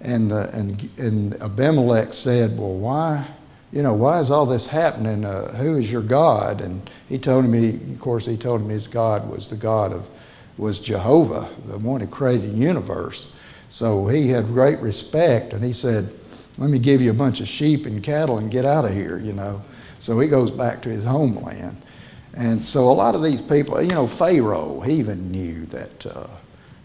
and, 0.00 0.30
and, 0.30 0.88
and 0.98 1.34
Abimelech 1.42 2.12
said, 2.12 2.58
Well, 2.58 2.74
why? 2.74 3.26
You 3.72 3.82
know, 3.82 3.94
why 3.94 4.20
is 4.20 4.30
all 4.30 4.46
this 4.46 4.68
happening? 4.68 5.24
Uh, 5.24 5.52
who 5.56 5.76
is 5.76 5.90
your 5.90 6.02
God? 6.02 6.60
And 6.60 6.88
he 7.08 7.18
told 7.18 7.44
him, 7.44 7.92
of 7.92 8.00
course, 8.00 8.24
he 8.24 8.36
told 8.36 8.62
him 8.62 8.68
his 8.68 8.86
God 8.86 9.28
was 9.28 9.48
the 9.48 9.56
God 9.56 9.92
of, 9.92 10.08
was 10.56 10.80
Jehovah, 10.80 11.48
the 11.64 11.76
one 11.76 12.00
who 12.00 12.06
created 12.06 12.52
the 12.52 12.58
universe. 12.58 13.34
So 13.68 14.06
he 14.06 14.28
had 14.28 14.46
great 14.46 14.78
respect, 14.78 15.52
and 15.52 15.64
he 15.64 15.72
said, 15.72 16.14
Let 16.58 16.70
me 16.70 16.78
give 16.78 17.00
you 17.02 17.10
a 17.10 17.14
bunch 17.14 17.40
of 17.40 17.48
sheep 17.48 17.86
and 17.86 18.02
cattle 18.02 18.38
and 18.38 18.50
get 18.50 18.64
out 18.64 18.84
of 18.84 18.92
here, 18.92 19.18
you 19.18 19.32
know. 19.32 19.62
So 19.98 20.18
he 20.20 20.28
goes 20.28 20.50
back 20.50 20.82
to 20.82 20.88
his 20.88 21.04
homeland. 21.04 21.82
And 22.34 22.64
so 22.64 22.90
a 22.90 22.92
lot 22.92 23.14
of 23.14 23.22
these 23.22 23.40
people, 23.40 23.80
you 23.82 23.90
know, 23.90 24.06
Pharaoh, 24.06 24.80
he 24.80 24.94
even 24.94 25.30
knew 25.30 25.66
that, 25.66 26.06
uh, 26.06 26.26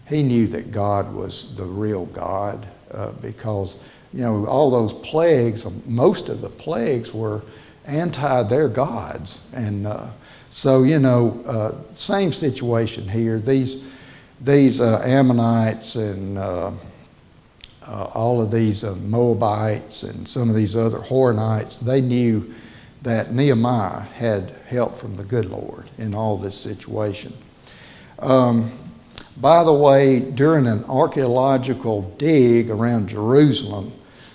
he 0.08 0.24
knew 0.24 0.48
that 0.48 0.72
God 0.72 1.14
was 1.14 1.56
the 1.56 1.66
real 1.66 2.06
God 2.08 2.66
uh, 2.94 3.12
because 3.22 3.78
you 4.14 4.22
know 4.22 4.46
all 4.46 4.70
those 4.70 4.94
plagues, 4.94 5.66
most 5.86 6.30
of 6.30 6.42
the 6.42 6.50
plagues 6.50 7.14
were 7.14 7.42
anti 7.86 8.44
their 8.44 8.68
gods, 8.68 9.42
and 9.54 9.88
uh, 9.88 10.08
so 10.50 10.84
you 10.84 11.00
know 11.00 11.42
uh, 11.46 11.94
same 11.94 12.34
situation 12.34 13.08
here. 13.08 13.40
These 13.40 13.86
these 14.42 14.82
uh, 14.82 15.02
Ammonites 15.06 15.96
and 15.96 16.38
uh, 17.88 18.04
all 18.14 18.42
of 18.42 18.52
these 18.52 18.84
Moabites 18.84 20.04
and 20.04 20.28
some 20.28 20.50
of 20.50 20.56
these 20.56 20.76
other 20.76 21.00
Horonites, 21.00 21.80
they 21.80 22.02
knew 22.02 22.54
that 23.02 23.34
Nehemiah 23.34 24.02
had 24.02 24.56
help 24.68 24.98
from 24.98 25.16
the 25.16 25.24
good 25.24 25.46
Lord 25.46 25.90
in 25.98 26.14
all 26.14 26.38
this 26.38 26.56
situation. 26.56 27.34
Um, 28.20 28.72
by 29.38 29.64
the 29.64 29.74
way, 29.74 30.20
during 30.20 30.68
an 30.68 30.84
archaeological 30.86 32.04
dig 32.18 32.70
around 32.70 33.10
Jerusalem, 33.10 33.92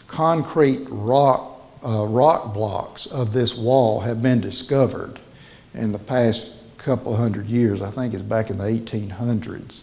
concrete 0.09 0.85
rock, 0.89 1.61
uh, 1.87 2.07
rock 2.07 2.53
blocks 2.53 3.07
of 3.07 3.33
this 3.33 3.57
wall 3.57 4.01
have 4.01 4.21
been 4.21 4.41
discovered 4.41 5.21
in 5.75 5.93
the 5.93 5.99
past 5.99 6.53
couple 6.79 7.17
hundred 7.17 7.47
years. 7.47 7.83
I 7.83 7.91
think 7.91 8.15
it's 8.15 8.23
back 8.23 8.51
in 8.51 8.59
the 8.59 8.65
1800s. 8.65 9.83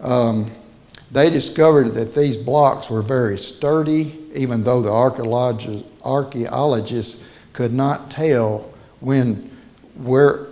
Um, 0.00 0.50
they 1.10 1.30
discovered 1.30 1.94
that 1.94 2.14
these 2.14 2.36
blocks 2.36 2.90
were 2.90 3.02
very 3.02 3.38
sturdy, 3.38 4.28
even 4.34 4.62
though 4.64 4.82
the 4.82 4.92
archaeologists 6.04 7.24
could 7.52 7.72
not 7.72 8.10
tell 8.10 8.70
when, 9.00 9.50
where, 9.96 10.48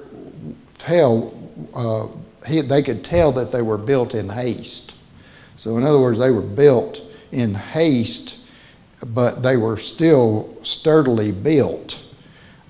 tell 0.78 1.34
uh, 1.74 2.06
he, 2.46 2.60
they 2.60 2.82
could 2.82 3.04
tell 3.04 3.32
that 3.32 3.52
they 3.52 3.62
were 3.62 3.78
built 3.78 4.14
in 4.14 4.28
haste. 4.28 4.94
So, 5.56 5.76
in 5.78 5.84
other 5.84 5.98
words, 5.98 6.18
they 6.18 6.30
were 6.30 6.42
built 6.42 7.00
in 7.32 7.54
haste, 7.54 8.38
but 9.06 9.42
they 9.42 9.56
were 9.56 9.76
still 9.76 10.56
sturdily 10.62 11.32
built. 11.32 12.02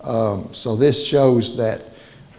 Um, 0.03 0.49
so, 0.53 0.77
this 0.77 1.07
shows 1.07 1.57
that, 1.57 1.83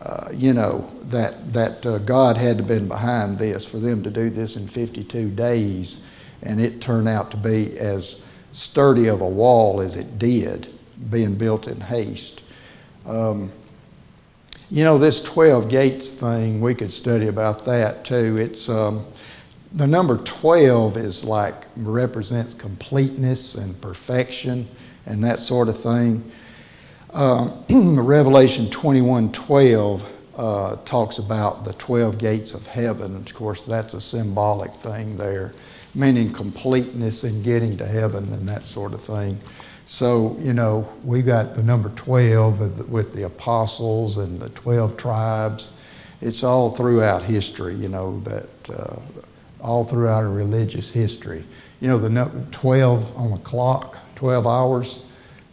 uh, 0.07 0.29
you 0.33 0.53
know, 0.53 0.89
that, 1.03 1.51
that 1.51 1.85
uh, 1.85 1.97
God 1.97 2.37
had 2.37 2.57
to 2.57 2.63
been 2.63 2.87
behind 2.87 3.37
this 3.37 3.65
for 3.65 3.75
them 3.77 4.03
to 4.03 4.09
do 4.09 4.29
this 4.29 4.55
in 4.55 4.65
52 4.65 5.29
days, 5.31 6.01
and 6.41 6.61
it 6.61 6.79
turned 6.79 7.09
out 7.09 7.29
to 7.31 7.37
be 7.37 7.77
as 7.77 8.23
sturdy 8.53 9.07
of 9.07 9.19
a 9.19 9.27
wall 9.27 9.81
as 9.81 9.97
it 9.97 10.17
did, 10.17 10.73
being 11.09 11.35
built 11.35 11.67
in 11.67 11.81
haste. 11.81 12.41
Um, 13.05 13.51
you 14.69 14.85
know, 14.85 14.97
this 14.97 15.21
12 15.21 15.67
gates 15.67 16.11
thing, 16.11 16.61
we 16.61 16.73
could 16.73 16.91
study 16.91 17.27
about 17.27 17.65
that 17.65 18.05
too. 18.05 18.37
It's 18.39 18.69
um, 18.69 19.05
the 19.73 19.87
number 19.87 20.17
12 20.17 20.95
is 20.95 21.25
like 21.25 21.65
represents 21.75 22.53
completeness 22.53 23.55
and 23.55 23.79
perfection 23.81 24.69
and 25.05 25.21
that 25.25 25.39
sort 25.39 25.67
of 25.67 25.77
thing. 25.77 26.31
Um, 27.17 27.65
Revelation 27.97 28.69
21 28.69 29.31
12 29.31 30.13
uh, 30.35 30.75
talks 30.85 31.17
about 31.17 31.65
the 31.65 31.73
12 31.73 32.19
gates 32.19 32.53
of 32.53 32.67
heaven. 32.67 33.15
Of 33.15 33.33
course, 33.33 33.63
that's 33.63 33.95
a 33.95 34.01
symbolic 34.01 34.71
thing 34.71 35.17
there, 35.17 35.55
meaning 35.95 36.31
completeness 36.31 37.23
in 37.23 37.41
getting 37.41 37.75
to 37.77 37.87
heaven 37.87 38.31
and 38.33 38.47
that 38.47 38.65
sort 38.65 38.93
of 38.93 39.01
thing. 39.01 39.39
So, 39.87 40.37
you 40.39 40.53
know, 40.53 40.87
we 41.03 41.23
got 41.23 41.55
the 41.55 41.63
number 41.63 41.89
12 41.89 42.87
with 42.87 43.13
the 43.13 43.23
apostles 43.23 44.19
and 44.19 44.39
the 44.39 44.49
12 44.49 44.95
tribes. 44.95 45.71
It's 46.21 46.43
all 46.43 46.69
throughout 46.69 47.23
history, 47.23 47.73
you 47.73 47.89
know, 47.89 48.19
that 48.19 48.69
uh, 48.69 48.95
all 49.59 49.85
throughout 49.85 50.23
our 50.23 50.29
religious 50.29 50.91
history. 50.91 51.45
You 51.79 51.87
know, 51.87 51.97
the 51.97 52.11
number 52.11 52.45
12 52.51 53.17
on 53.17 53.31
the 53.31 53.37
clock, 53.39 53.97
12 54.13 54.45
hours, 54.45 55.01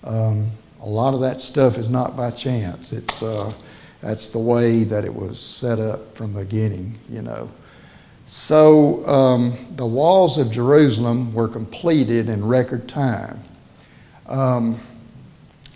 um, 0.02 0.50
a 0.84 0.88
lot 0.88 1.14
of 1.14 1.20
that 1.20 1.40
stuff 1.40 1.78
is 1.78 1.88
not 1.88 2.14
by 2.14 2.30
chance. 2.30 2.92
It's, 2.92 3.22
uh, 3.22 3.52
that's 4.02 4.28
the 4.28 4.38
way 4.38 4.84
that 4.84 5.04
it 5.04 5.14
was 5.14 5.40
set 5.40 5.78
up 5.78 6.14
from 6.14 6.34
the 6.34 6.40
beginning, 6.40 6.98
you 7.08 7.22
know. 7.22 7.50
So 8.26 9.06
um, 9.08 9.54
the 9.76 9.86
walls 9.86 10.36
of 10.36 10.50
Jerusalem 10.50 11.32
were 11.32 11.48
completed 11.48 12.28
in 12.28 12.44
record 12.44 12.86
time. 12.86 13.40
Um, 14.26 14.78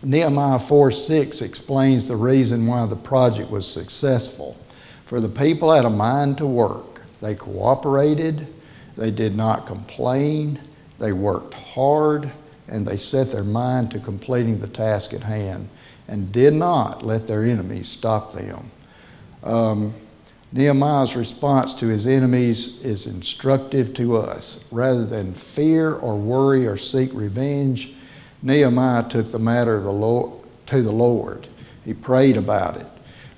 Nehemiah 0.03 0.59
4 0.59 0.93
6 0.93 1.41
explains 1.41 2.05
the 2.05 2.17
reason 2.17 2.67
why 2.67 2.85
the 2.85 2.97
project 2.97 3.51
was 3.51 3.67
successful. 3.67 4.59
For 5.07 5.21
the 5.21 5.29
people 5.29 5.73
had 5.73 5.87
a 5.87 5.91
mind 5.91 6.37
to 6.39 6.47
work. 6.47 7.01
They 7.23 7.35
cooperated, 7.35 8.47
they 8.95 9.11
did 9.11 9.35
not 9.35 9.67
complain, 9.67 10.61
they 10.99 11.13
worked 11.13 11.55
hard, 11.55 12.31
and 12.69 12.87
they 12.87 12.97
set 12.97 13.29
their 13.29 13.45
mind 13.45 13.91
to 13.91 13.99
completing 13.99 14.59
the 14.59 14.69
task 14.69 15.13
at 15.15 15.23
hand 15.23 15.69
and 16.07 16.33
did 16.33 16.55
not 16.55 17.05
let 17.05 17.27
their 17.27 17.45
enemies 17.45 17.89
stop 17.89 18.33
them. 18.33 18.71
Um, 19.43 19.95
Nehemiah's 20.53 21.15
response 21.15 21.75
to 21.75 21.89
his 21.89 22.07
enemies 22.07 22.83
is 22.83 23.07
instructive 23.07 23.93
to 23.95 24.17
us. 24.17 24.65
Rather 24.71 25.05
than 25.05 25.35
fear 25.35 25.95
or 25.95 26.17
worry 26.17 26.67
or 26.67 26.79
seek 26.79 27.13
revenge, 27.13 27.93
Nehemiah 28.43 29.09
took 29.09 29.31
the 29.31 29.39
matter 29.39 29.81
the 29.81 29.93
Lord, 29.93 30.33
to 30.67 30.83
the 30.83 30.93
Lord. 30.93 31.49
He 31.85 31.93
prayed 31.93 32.37
about 32.37 32.77
it. 32.77 32.87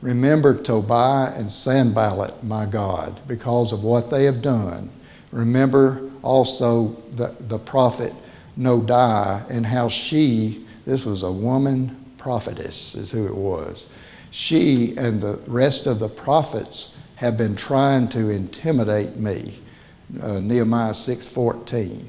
Remember 0.02 0.54
Tobiah 0.54 1.32
and 1.34 1.50
Sanballat, 1.50 2.42
my 2.44 2.64
God, 2.64 3.20
because 3.26 3.72
of 3.72 3.82
what 3.82 4.10
they 4.10 4.24
have 4.24 4.40
done. 4.40 4.90
Remember 5.32 6.10
also 6.22 6.96
the, 7.12 7.34
the 7.40 7.58
prophet 7.58 8.12
Noadiah 8.58 9.48
and 9.48 9.66
how 9.66 9.88
she, 9.88 10.66
this 10.86 11.04
was 11.04 11.22
a 11.22 11.32
woman 11.32 11.96
prophetess, 12.18 12.94
is 12.94 13.10
who 13.10 13.26
it 13.26 13.34
was. 13.34 13.86
She 14.30 14.96
and 14.96 15.20
the 15.20 15.36
rest 15.46 15.86
of 15.86 15.98
the 15.98 16.08
prophets 16.08 16.94
have 17.16 17.36
been 17.36 17.56
trying 17.56 18.08
to 18.08 18.30
intimidate 18.30 19.16
me. 19.16 19.58
Uh, 20.22 20.40
Nehemiah 20.40 20.94
6:14. 20.94 22.04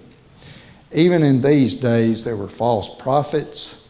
Even 0.94 1.24
in 1.24 1.42
these 1.42 1.74
days, 1.76 2.24
there 2.24 2.36
were 2.36 2.48
false 2.48 2.90
prophets. 2.96 3.88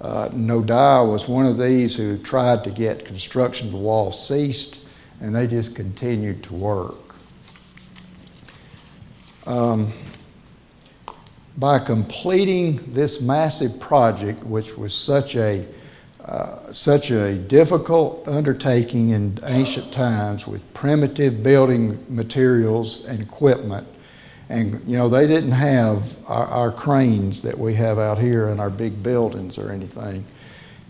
Uh, 0.00 0.28
Noadiah 0.28 1.08
was 1.08 1.28
one 1.28 1.46
of 1.46 1.58
these 1.58 1.96
who 1.96 2.18
tried 2.18 2.62
to 2.64 2.70
get 2.70 3.04
construction 3.04 3.68
of 3.68 3.72
the 3.72 3.78
wall 3.78 4.12
ceased, 4.12 4.80
and 5.20 5.34
they 5.34 5.46
just 5.46 5.74
continued 5.74 6.42
to 6.44 6.54
work. 6.54 7.14
Um, 9.46 9.92
by 11.56 11.78
completing 11.78 12.76
this 12.92 13.20
massive 13.20 13.78
project, 13.78 14.44
which 14.44 14.76
was 14.76 14.94
such 14.94 15.36
a 15.36 15.66
uh, 16.24 16.72
such 16.72 17.10
a 17.10 17.34
difficult 17.34 18.26
undertaking 18.26 19.10
in 19.10 19.38
ancient 19.44 19.92
times 19.92 20.46
with 20.46 20.72
primitive 20.72 21.42
building 21.42 22.02
materials 22.08 23.04
and 23.04 23.20
equipment. 23.20 23.86
And, 24.48 24.80
you 24.86 24.96
know, 24.96 25.10
they 25.10 25.26
didn't 25.26 25.52
have 25.52 26.16
our, 26.26 26.46
our, 26.46 26.72
cranes 26.72 27.42
that 27.42 27.58
we 27.58 27.74
have 27.74 27.98
out 27.98 28.18
here 28.18 28.48
in 28.48 28.58
our 28.58 28.70
big 28.70 29.02
buildings 29.02 29.58
or 29.58 29.70
anything. 29.70 30.24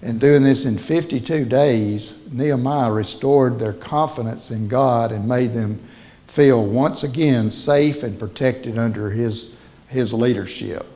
And 0.02 0.20
doing 0.20 0.44
this 0.44 0.66
in 0.66 0.78
52 0.78 1.44
days, 1.46 2.28
Nehemiah 2.30 2.92
restored 2.92 3.58
their 3.58 3.72
confidence 3.72 4.52
in 4.52 4.68
God 4.68 5.10
and 5.10 5.26
made 5.26 5.52
them 5.52 5.80
feel 6.28 6.64
once 6.64 7.02
again 7.02 7.50
safe 7.50 8.04
and 8.04 8.18
protected 8.18 8.78
under 8.78 9.10
his, 9.10 9.53
his 9.94 10.12
leadership 10.12 10.86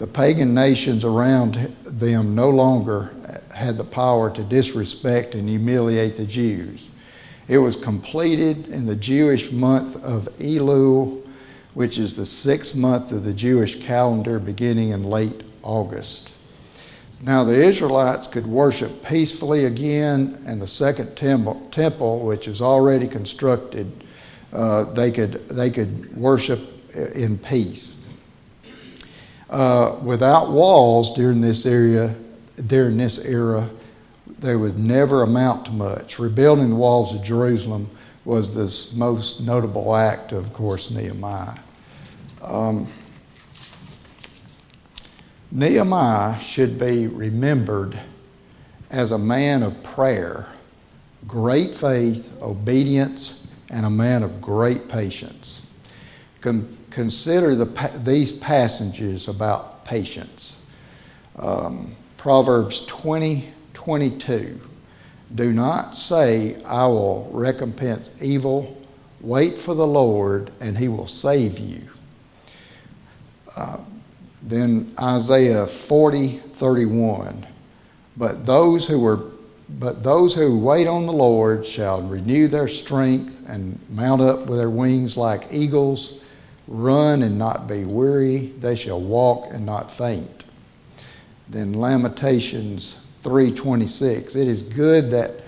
the 0.00 0.06
pagan 0.06 0.54
nations 0.54 1.04
around 1.04 1.56
them 1.84 2.34
no 2.34 2.48
longer 2.48 3.12
had 3.54 3.76
the 3.76 3.84
power 3.84 4.30
to 4.30 4.42
disrespect 4.42 5.34
and 5.34 5.46
humiliate 5.46 6.16
the 6.16 6.24
Jews. 6.24 6.88
It 7.48 7.58
was 7.58 7.76
completed 7.76 8.68
in 8.68 8.86
the 8.86 8.96
Jewish 8.96 9.52
month 9.52 10.02
of 10.02 10.30
Elul, 10.38 11.22
which 11.74 11.98
is 11.98 12.16
the 12.16 12.24
sixth 12.24 12.74
month 12.74 13.12
of 13.12 13.24
the 13.24 13.34
Jewish 13.34 13.84
calendar 13.84 14.38
beginning 14.38 14.88
in 14.88 15.04
late 15.04 15.42
August. 15.62 16.32
Now 17.20 17.44
the 17.44 17.62
Israelites 17.62 18.26
could 18.26 18.46
worship 18.46 19.04
peacefully 19.04 19.66
again, 19.66 20.42
and 20.46 20.62
the 20.62 20.66
second 20.66 21.14
temple, 21.14 21.68
temple 21.72 22.20
which 22.20 22.48
is 22.48 22.62
already 22.62 23.06
constructed, 23.06 24.02
uh, 24.54 24.84
they, 24.84 25.10
could, 25.10 25.46
they 25.50 25.68
could 25.68 26.16
worship 26.16 26.58
in 27.14 27.36
peace 27.36 27.99
uh, 29.50 29.96
without 30.02 30.50
walls 30.50 31.14
during 31.14 31.40
this 31.40 31.66
area, 31.66 32.14
during 32.66 32.96
this 32.96 33.24
era, 33.24 33.68
they 34.38 34.56
would 34.56 34.78
never 34.78 35.22
amount 35.22 35.66
to 35.66 35.72
much. 35.72 36.18
Rebuilding 36.18 36.70
the 36.70 36.76
walls 36.76 37.14
of 37.14 37.22
Jerusalem 37.22 37.90
was 38.24 38.54
this 38.54 38.92
most 38.94 39.40
notable 39.40 39.96
act, 39.96 40.32
of 40.32 40.52
course, 40.52 40.90
Nehemiah. 40.90 41.58
Um, 42.42 42.86
Nehemiah 45.50 46.38
should 46.38 46.78
be 46.78 47.08
remembered 47.08 47.98
as 48.88 49.10
a 49.10 49.18
man 49.18 49.62
of 49.64 49.82
prayer, 49.82 50.46
great 51.26 51.74
faith, 51.74 52.40
obedience, 52.40 53.48
and 53.68 53.84
a 53.84 53.90
man 53.90 54.22
of 54.22 54.40
great 54.40 54.88
patience. 54.88 55.62
Consider 56.90 57.54
the, 57.54 58.00
these 58.04 58.32
passages 58.32 59.28
about 59.28 59.84
patience. 59.84 60.56
Um, 61.36 61.94
Proverbs 62.16 62.84
20 62.86 63.48
22. 63.72 64.60
Do 65.34 65.52
not 65.52 65.96
say, 65.96 66.62
I 66.64 66.86
will 66.86 67.30
recompense 67.32 68.10
evil. 68.20 68.76
Wait 69.22 69.56
for 69.56 69.74
the 69.74 69.86
Lord, 69.86 70.50
and 70.60 70.76
he 70.76 70.86
will 70.88 71.06
save 71.06 71.58
you. 71.58 71.88
Uh, 73.56 73.78
then 74.42 74.94
Isaiah 75.00 75.66
40 75.66 76.38
31. 76.38 77.46
But 78.16 78.44
those 78.44 78.86
who 78.86 79.00
were 79.00 79.30
but 79.78 80.02
those 80.02 80.34
who 80.34 80.58
wait 80.58 80.86
on 80.86 81.06
the 81.06 81.12
Lord 81.12 81.64
shall 81.64 82.02
renew 82.02 82.48
their 82.48 82.68
strength 82.68 83.40
and 83.48 83.78
mount 83.88 84.20
up 84.20 84.46
with 84.46 84.58
their 84.58 84.68
wings 84.68 85.16
like 85.16 85.46
eagles 85.52 86.19
run 86.70 87.22
and 87.22 87.36
not 87.36 87.66
be 87.66 87.84
weary, 87.84 88.52
they 88.60 88.76
shall 88.76 89.00
walk 89.00 89.52
and 89.52 89.66
not 89.66 89.90
faint. 89.90 90.44
Then 91.48 91.74
Lamentations 91.74 92.96
3:26, 93.24 94.36
it 94.36 94.46
is 94.46 94.62
good 94.62 95.10
that 95.10 95.42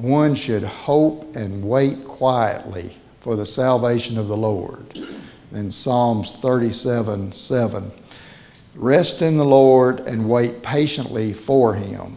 one 0.00 0.36
should 0.36 0.62
hope 0.62 1.34
and 1.34 1.68
wait 1.68 2.06
quietly 2.06 2.96
for 3.20 3.34
the 3.34 3.44
salvation 3.44 4.16
of 4.16 4.28
the 4.28 4.36
Lord. 4.36 5.06
Then 5.50 5.70
Psalms 5.70 6.34
37 6.34 7.32
7. 7.32 7.90
Rest 8.76 9.22
in 9.22 9.36
the 9.36 9.44
Lord 9.44 9.98
and 10.00 10.30
wait 10.30 10.62
patiently 10.62 11.32
for 11.32 11.74
him. 11.74 12.16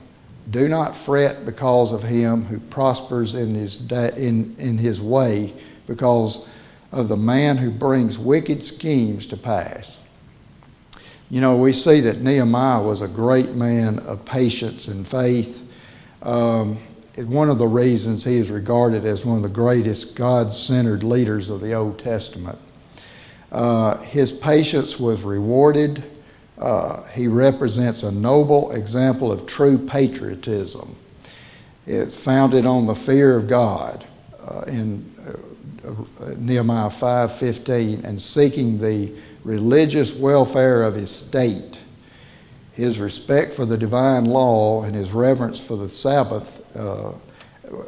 Do 0.52 0.68
not 0.68 0.96
fret 0.96 1.46
because 1.46 1.92
of 1.92 2.04
him 2.04 2.46
who 2.46 2.60
prospers 2.60 3.34
in 3.34 3.56
his, 3.56 3.76
da- 3.78 4.16
in, 4.16 4.56
in 4.60 4.78
his 4.78 5.02
way, 5.02 5.54
because 5.88 6.48
of 6.92 7.08
the 7.08 7.18
man 7.18 7.58
who 7.58 7.70
brings 7.70 8.18
wicked 8.18 8.64
schemes 8.64 9.26
to 9.28 9.38
pass. 9.38 10.00
You 11.30 11.40
know, 11.40 11.56
we 11.56 11.72
see 11.72 12.02
that 12.02 12.22
Nehemiah 12.22 12.82
was 12.82 13.02
a 13.02 13.08
great 13.08 13.52
man 13.52 14.00
of 14.00 14.26
patience 14.26 14.90
and 14.90 15.08
faith. 15.08 15.66
Um, 16.22 16.78
one 17.16 17.50
of 17.50 17.58
the 17.58 17.68
reasons 17.68 18.26
he 18.26 18.36
is 18.36 18.50
regarded 18.50 19.06
as 19.06 19.26
one 19.26 19.38
of 19.38 19.44
the 19.44 19.50
greatest 19.50 20.16
God 20.16 20.54
centered 20.54 21.04
leaders 21.04 21.50
of 21.50 21.62
the 21.62 21.74
Old 21.74 22.00
Testament. 22.00 22.60
Uh, 23.52 23.98
his 23.98 24.32
patience 24.32 25.00
was 25.00 25.24
rewarded. 25.24 26.04
Uh, 26.58 27.04
he 27.06 27.28
represents 27.28 28.04
a 28.04 28.12
noble 28.12 28.72
example 28.72 29.32
of 29.32 29.46
true 29.46 29.78
patriotism. 29.78 30.96
It's 31.88 32.22
founded 32.22 32.66
on 32.66 32.86
the 32.86 32.96
fear 32.96 33.38
of 33.38 33.48
God. 33.48 34.06
Uh, 34.46 34.62
in 34.68 35.12
Nehemiah 36.38 36.90
5:15 36.90 38.04
and 38.04 38.22
seeking 38.22 38.80
the 38.80 39.12
religious 39.44 40.16
welfare 40.16 40.84
of 40.84 40.96
his 40.96 41.10
state. 41.10 41.80
His 42.74 43.00
respect 43.00 43.54
for 43.54 43.66
the 43.66 43.78
divine 43.78 44.26
law 44.26 44.84
and 44.84 44.96
his 44.96 45.12
reverence 45.12 45.60
for 45.60 45.76
the 45.76 45.90
Sabbath, 45.90 46.62
uh, 46.76 47.12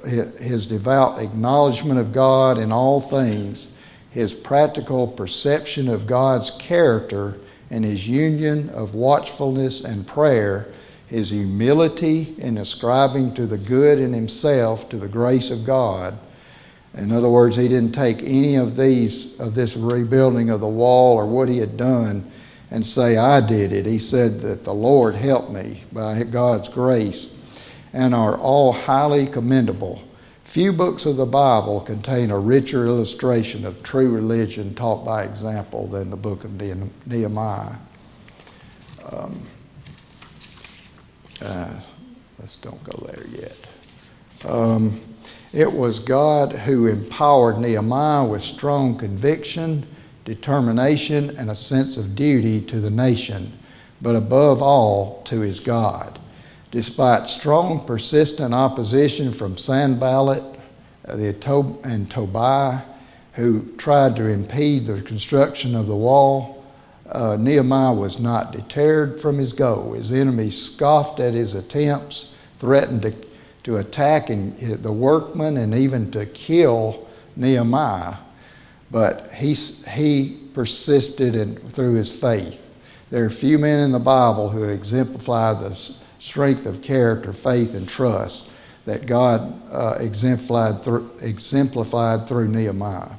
his 0.07 0.65
devout 0.65 1.19
acknowledgement 1.19 1.99
of 1.99 2.11
God 2.11 2.57
in 2.57 2.71
all 2.71 2.99
things, 2.99 3.73
his 4.09 4.33
practical 4.33 5.07
perception 5.07 5.87
of 5.87 6.07
God's 6.07 6.51
character, 6.51 7.37
and 7.69 7.83
his 7.83 8.07
union 8.07 8.69
of 8.69 8.93
watchfulness 8.93 9.83
and 9.83 10.05
prayer, 10.05 10.67
his 11.07 11.29
humility 11.29 12.35
in 12.37 12.57
ascribing 12.57 13.33
to 13.33 13.45
the 13.45 13.57
good 13.57 13.99
in 13.99 14.13
himself 14.13 14.89
to 14.89 14.97
the 14.97 15.07
grace 15.07 15.49
of 15.49 15.65
God 15.65 16.17
in 16.95 17.11
other 17.11 17.29
words, 17.29 17.55
he 17.55 17.67
didn't 17.67 17.93
take 17.93 18.21
any 18.21 18.55
of 18.55 18.77
these, 18.77 19.39
of 19.39 19.55
this 19.55 19.75
rebuilding 19.75 20.49
of 20.49 20.59
the 20.59 20.67
wall 20.67 21.17
or 21.17 21.25
what 21.25 21.49
he 21.49 21.57
had 21.57 21.75
done 21.75 22.31
and 22.69 22.85
say, 22.85 23.17
I 23.17 23.41
did 23.41 23.71
it. 23.71 23.85
He 23.85 23.99
said 23.99 24.39
that 24.41 24.63
the 24.63 24.73
Lord 24.73 25.15
helped 25.15 25.51
me 25.51 25.83
by 25.91 26.23
God's 26.23 26.69
grace 26.69 27.33
and 27.93 28.13
are 28.13 28.37
all 28.37 28.73
highly 28.73 29.25
commendable. 29.25 30.03
Few 30.43 30.71
books 30.71 31.05
of 31.05 31.15
the 31.15 31.25
Bible 31.25 31.81
contain 31.81 32.29
a 32.29 32.37
richer 32.37 32.85
illustration 32.85 33.65
of 33.65 33.81
true 33.81 34.09
religion 34.09 34.75
taught 34.75 35.03
by 35.03 35.23
example 35.23 35.87
than 35.87 36.11
the 36.11 36.15
book 36.15 36.43
of 36.43 36.51
Nehemiah. 37.07 37.75
Um, 39.11 39.41
uh, 41.41 41.79
let's 42.39 42.57
don't 42.57 42.83
go 42.83 43.05
there 43.07 43.25
yet. 43.31 43.57
Um, 44.45 44.99
it 45.53 45.71
was 45.71 45.99
God 45.99 46.51
who 46.51 46.87
empowered 46.87 47.59
Nehemiah 47.59 48.25
with 48.25 48.41
strong 48.41 48.97
conviction, 48.97 49.85
determination, 50.25 51.37
and 51.37 51.51
a 51.51 51.55
sense 51.55 51.95
of 51.95 52.15
duty 52.15 52.59
to 52.61 52.79
the 52.79 52.89
nation, 52.89 53.57
but 54.01 54.15
above 54.15 54.63
all 54.63 55.21
to 55.25 55.41
his 55.41 55.59
God. 55.59 56.19
Despite 56.71 57.27
strong, 57.27 57.85
persistent 57.85 58.51
opposition 58.51 59.31
from 59.31 59.57
Sanballat 59.57 60.43
uh, 61.07 61.17
and 61.83 62.09
Tobiah, 62.09 62.81
who 63.33 63.71
tried 63.77 64.15
to 64.15 64.27
impede 64.27 64.87
the 64.87 65.01
construction 65.03 65.75
of 65.75 65.85
the 65.85 65.95
wall. 65.95 66.65
Uh, 67.09 67.37
Nehemiah 67.39 67.93
was 67.93 68.19
not 68.19 68.51
deterred 68.51 69.21
from 69.21 69.37
his 69.37 69.53
goal. 69.53 69.93
His 69.93 70.11
enemies 70.11 70.59
scoffed 70.59 71.19
at 71.19 71.33
his 71.35 71.53
attempts, 71.53 72.35
threatened 72.57 73.03
to, 73.03 73.13
to 73.63 73.77
attack 73.77 74.29
and 74.29 74.57
the 74.57 74.91
workmen, 74.91 75.57
and 75.57 75.73
even 75.73 76.11
to 76.11 76.25
kill 76.25 77.07
Nehemiah. 77.35 78.15
But 78.91 79.31
he, 79.33 79.53
he 79.53 80.37
persisted 80.53 81.35
in, 81.35 81.55
through 81.55 81.95
his 81.95 82.11
faith. 82.11 82.69
There 83.09 83.25
are 83.25 83.29
few 83.29 83.57
men 83.57 83.79
in 83.79 83.91
the 83.91 83.99
Bible 83.99 84.49
who 84.49 84.63
exemplify 84.63 85.53
the 85.53 85.73
strength 86.19 86.65
of 86.65 86.81
character, 86.81 87.33
faith, 87.33 87.75
and 87.75 87.87
trust 87.87 88.49
that 88.85 89.05
God 89.05 89.61
uh, 89.71 89.97
exemplified, 89.99 90.83
through, 90.83 91.09
exemplified 91.21 92.27
through 92.27 92.49
Nehemiah. 92.49 93.11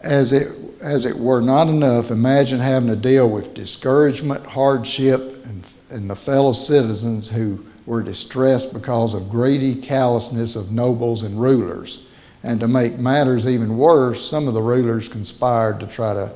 As 0.00 0.32
it, 0.32 0.52
as 0.82 1.06
it 1.06 1.16
were 1.16 1.40
not 1.40 1.68
enough, 1.68 2.10
imagine 2.10 2.60
having 2.60 2.88
to 2.88 2.96
deal 2.96 3.28
with 3.28 3.54
discouragement, 3.54 4.44
hardship, 4.44 5.44
and, 5.46 5.64
and 5.88 6.10
the 6.10 6.16
fellow 6.16 6.52
citizens 6.52 7.30
who 7.30 7.64
were 7.86 8.02
distressed 8.02 8.72
because 8.72 9.14
of 9.14 9.28
greedy 9.28 9.74
callousness 9.74 10.56
of 10.56 10.72
nobles 10.72 11.22
and 11.22 11.40
rulers. 11.40 12.06
And 12.42 12.60
to 12.60 12.68
make 12.68 12.98
matters 12.98 13.46
even 13.46 13.76
worse, 13.76 14.28
some 14.28 14.48
of 14.48 14.54
the 14.54 14.62
rulers 14.62 15.08
conspired 15.08 15.80
to 15.80 15.86
try 15.86 16.14
to, 16.14 16.32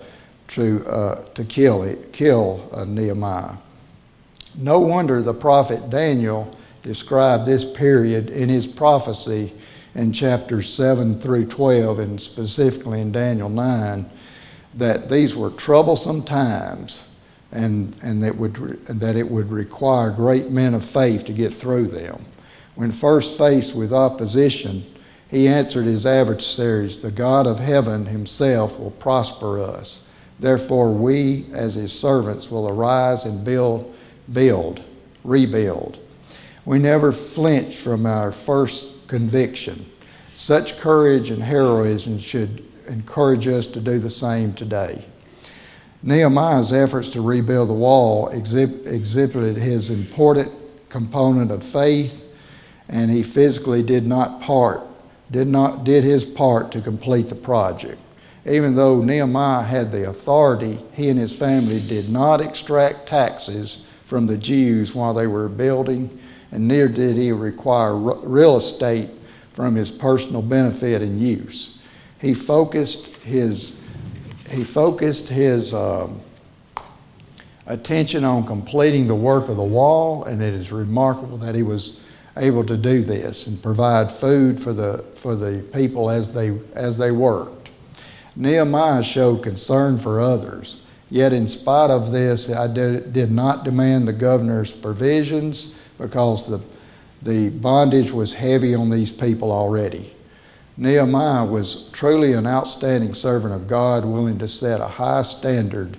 to, 0.49 0.87
uh, 0.87 1.25
to 1.35 1.45
kill, 1.45 1.83
it, 1.83 2.13
kill 2.13 2.69
uh, 2.73 2.85
Nehemiah. 2.85 3.57
No 4.57 4.81
wonder 4.81 5.23
the 5.23 5.35
prophet 5.35 5.91
Daniel 5.91 6.55
described 6.83 7.47
this 7.47 7.71
period 7.71 8.31
in 8.31 8.49
his 8.49 8.67
prophecy 8.67 9.53
in 9.95 10.13
chapters 10.13 10.73
7 10.73 11.21
through 11.21 11.47
12, 11.47 11.99
and 11.99 12.21
specifically 12.21 13.01
in 13.01 13.13
Daniel 13.13 13.49
9, 13.49 14.09
that 14.75 15.09
these 15.09 15.35
were 15.35 15.51
troublesome 15.51 16.23
times 16.23 17.08
and, 17.51 17.97
and 18.03 18.23
that, 18.23 18.37
would, 18.37 18.55
that 18.87 19.17
it 19.17 19.31
would 19.31 19.51
require 19.51 20.11
great 20.11 20.51
men 20.51 20.75
of 20.75 20.85
faith 20.85 21.25
to 21.27 21.33
get 21.33 21.55
through 21.55 21.89
them. 21.89 22.25
When 22.75 22.93
first 22.93 23.39
faced 23.39 23.75
with 23.75 23.93
opposition, 23.93 24.85
he 25.31 25.49
answered 25.49 25.85
his 25.85 26.07
adversaries, 26.07 27.01
The 27.01 27.11
God 27.11 27.47
of 27.47 27.59
heaven 27.59 28.07
himself 28.07 28.79
will 28.79 28.93
prosper 28.93 29.61
us. 29.61 30.03
Therefore, 30.39 30.93
we, 30.93 31.47
as 31.53 31.75
his 31.75 31.99
servants, 31.99 32.51
will 32.51 32.69
arise 32.69 33.25
and 33.25 33.45
build, 33.45 33.95
build, 34.33 34.83
rebuild. 35.25 35.99
We 36.65 36.79
never 36.79 37.13
flinch 37.13 37.77
from 37.77 38.07
our 38.07 38.31
first 38.31 39.09
conviction. 39.09 39.91
Such 40.35 40.79
courage 40.79 41.31
and 41.31 41.43
heroism 41.43 42.19
should 42.19 42.65
encourage 42.87 43.49
us 43.49 43.67
to 43.69 43.81
do 43.81 43.99
the 43.99 44.11
same 44.11 44.53
today. 44.53 45.05
Nehemiah's 46.03 46.73
efforts 46.73 47.11
to 47.11 47.21
rebuild 47.21 47.69
the 47.69 47.75
wall 47.75 48.29
exhibited 48.29 49.57
his 49.57 49.91
important 49.91 50.53
component 50.89 51.51
of 51.51 51.65
faith, 51.65 52.33
and 52.89 53.11
he 53.11 53.23
physically 53.23 53.83
did 53.83 54.07
not 54.07 54.41
part 54.41 54.83
did 55.31 55.49
not 55.49 55.85
did 55.85 56.05
his 56.05 56.25
part 56.25 56.73
to 56.73 56.81
complete 56.81 57.29
the 57.29 57.35
project. 57.35 58.01
Even 58.47 58.75
though 58.75 59.03
Nehemiah 59.03 59.63
had 59.63 59.93
the 59.93 60.09
authority, 60.09 60.79
he 60.95 61.11
and 61.11 61.19
his 61.19 61.37
family 61.37 61.81
did 61.81 62.09
not 62.09 62.41
extract 62.41 63.09
taxes 63.09 63.87
from 64.05 64.27
the 64.27 64.39
Jews 64.39 64.95
while 64.95 65.13
they 65.13 65.27
were 65.27 65.49
building, 65.49 66.19
and 66.51 66.67
neither 66.67 66.89
did 66.89 67.17
he 67.17 67.31
require 67.31 67.95
real 67.95 68.57
estate 68.57 69.11
from 69.53 69.75
his 69.75 69.91
personal 69.91 70.41
benefit 70.41 71.03
and 71.03 71.21
use. 71.21 71.79
He 72.21 72.33
focused 72.33 73.17
his 73.17 73.79
he 74.51 74.65
focused 74.65 75.29
his 75.29 75.75
um, 75.75 76.21
attention 77.67 78.25
on 78.25 78.47
completing 78.47 79.07
the 79.07 79.15
work 79.15 79.49
of 79.49 79.57
the 79.57 79.63
wall, 79.63 80.25
and 80.25 80.43
it 80.43 80.55
is 80.55 80.73
remarkable 80.73 81.37
that 81.39 81.55
he 81.55 81.63
was 81.63 82.01
able 82.37 82.65
to 82.65 82.77
do 82.77 83.03
this 83.03 83.47
and 83.47 83.63
provide 83.63 84.11
food 84.11 84.61
for 84.61 84.73
the, 84.73 85.05
for 85.15 85.35
the 85.35 85.63
people 85.73 86.09
as 86.09 86.33
they, 86.33 86.57
as 86.75 86.99
they 86.99 87.11
worked. 87.11 87.71
Nehemiah 88.37 89.03
showed 89.03 89.43
concern 89.43 89.99
for 89.99 90.21
others, 90.21 90.81
yet, 91.11 91.33
in 91.33 91.49
spite 91.49 91.91
of 91.91 92.13
this, 92.13 92.51
I 92.51 92.73
did, 92.73 93.13
did 93.13 93.31
not 93.31 93.65
demand 93.65 94.07
the 94.07 94.13
governor's 94.13 94.73
provisions 94.73 95.75
because 95.99 96.49
the, 96.49 96.63
the 97.23 97.51
bondage 97.51 98.13
was 98.13 98.35
heavy 98.35 98.75
on 98.75 98.91
these 98.91 99.11
people 99.11 99.51
already. 99.51 100.15
Nehemiah 100.79 101.45
was 101.45 101.91
truly 101.91 102.35
an 102.35 102.47
outstanding 102.47 103.13
servant 103.13 103.53
of 103.53 103.67
God, 103.67 104.05
willing 104.05 104.39
to 104.39 104.47
set 104.47 104.81
a 104.81 104.87
high 104.87 105.23
standard, 105.23 105.97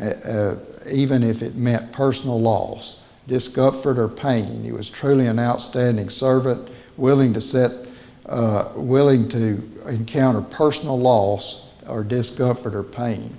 uh, 0.00 0.04
uh 0.04 0.56
even 0.90 1.22
if 1.22 1.42
it 1.42 1.56
meant 1.56 1.92
personal 1.92 2.40
loss 2.40 3.00
discomfort, 3.26 3.98
or 3.98 4.08
pain. 4.08 4.64
He 4.64 4.72
was 4.72 4.88
truly 4.88 5.26
an 5.26 5.38
outstanding 5.38 6.10
servant, 6.10 6.68
willing 6.96 7.32
to 7.34 7.40
set, 7.40 7.88
uh, 8.26 8.70
willing 8.74 9.28
to 9.28 9.62
encounter 9.86 10.40
personal 10.42 10.98
loss 10.98 11.68
or 11.88 12.02
discomfort 12.02 12.74
or 12.74 12.82
pain. 12.82 13.34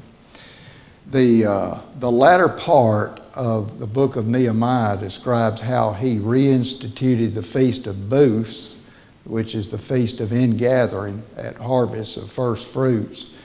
The, 1.07 1.45
uh, 1.45 1.79
the 1.99 2.11
latter 2.11 2.47
part 2.47 3.21
of 3.33 3.79
the 3.79 3.87
book 3.87 4.15
of 4.15 4.27
Nehemiah 4.27 4.97
describes 4.97 5.61
how 5.61 5.93
he 5.93 6.17
reinstituted 6.17 7.33
the 7.33 7.41
Feast 7.41 7.87
of 7.87 8.09
Booths, 8.09 8.80
which 9.23 9.55
is 9.55 9.69
the 9.71 9.77
feast 9.77 10.19
of 10.19 10.33
ingathering 10.33 11.23
at 11.37 11.55
harvest 11.57 12.17
of 12.17 12.31
first 12.31 12.71
fruits, 12.71 13.35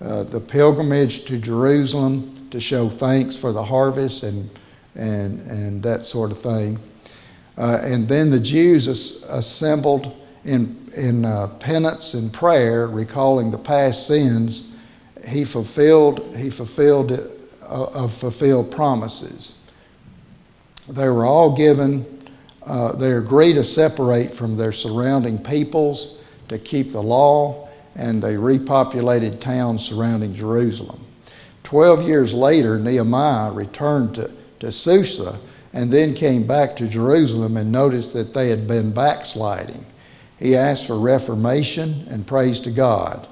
uh, 0.00 0.22
the 0.24 0.40
pilgrimage 0.40 1.24
to 1.24 1.38
Jerusalem 1.38 2.48
to 2.50 2.60
show 2.60 2.88
thanks 2.88 3.36
for 3.36 3.52
the 3.52 3.64
harvest 3.64 4.22
and 4.22 4.50
and, 4.94 5.40
and 5.50 5.82
that 5.82 6.06
sort 6.06 6.32
of 6.32 6.38
thing. 6.38 6.78
Uh, 7.56 7.78
and 7.82 8.08
then 8.08 8.30
the 8.30 8.40
Jews 8.40 8.88
as, 8.88 9.24
assembled 9.28 10.14
in, 10.44 10.90
in 10.96 11.24
uh, 11.24 11.48
penance 11.58 12.14
and 12.14 12.32
prayer, 12.32 12.86
recalling 12.86 13.50
the 13.50 13.58
past 13.58 14.06
sins. 14.06 14.72
He 15.26 15.44
fulfilled, 15.44 16.36
he 16.36 16.50
fulfilled 16.50 17.12
uh, 17.12 17.84
of 17.84 18.12
fulfilled 18.12 18.70
promises. 18.70 19.54
They 20.88 21.08
were 21.08 21.24
all 21.24 21.56
given, 21.56 22.23
uh, 22.66 22.92
they 22.92 23.12
agreed 23.12 23.54
to 23.54 23.64
separate 23.64 24.32
from 24.32 24.56
their 24.56 24.72
surrounding 24.72 25.38
peoples 25.38 26.18
to 26.48 26.58
keep 26.58 26.92
the 26.92 27.02
law, 27.02 27.68
and 27.94 28.22
they 28.22 28.34
repopulated 28.34 29.40
towns 29.40 29.84
surrounding 29.84 30.34
Jerusalem. 30.34 31.00
Twelve 31.62 32.02
years 32.02 32.34
later, 32.34 32.78
Nehemiah 32.78 33.52
returned 33.52 34.14
to 34.16 34.30
to 34.64 34.72
Susa 34.72 35.38
and 35.72 35.90
then 35.90 36.14
came 36.14 36.46
back 36.46 36.76
to 36.76 36.86
Jerusalem 36.86 37.56
and 37.56 37.70
noticed 37.70 38.12
that 38.12 38.32
they 38.32 38.48
had 38.48 38.66
been 38.66 38.92
backsliding. 38.92 39.84
He 40.38 40.56
asked 40.56 40.86
for 40.86 40.98
reformation 40.98 42.06
and 42.08 42.26
praise 42.26 42.60
to 42.60 42.70
God. 42.70 43.26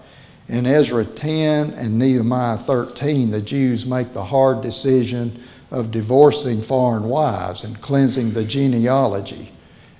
In 0.49 0.66
Ezra 0.66 1.05
10 1.05 1.71
and 1.71 1.99
Nehemiah 1.99 2.59
13, 2.59 3.31
the 3.31 3.40
Jews 3.40 3.87
make 3.87 4.12
the 4.12 4.25
hard 4.25 4.61
decision 4.61 5.42
of 5.72 5.90
divorcing 5.90 6.61
foreign 6.61 7.04
wives 7.04 7.64
and 7.64 7.80
cleansing 7.80 8.32
the 8.32 8.44
genealogy. 8.44 9.50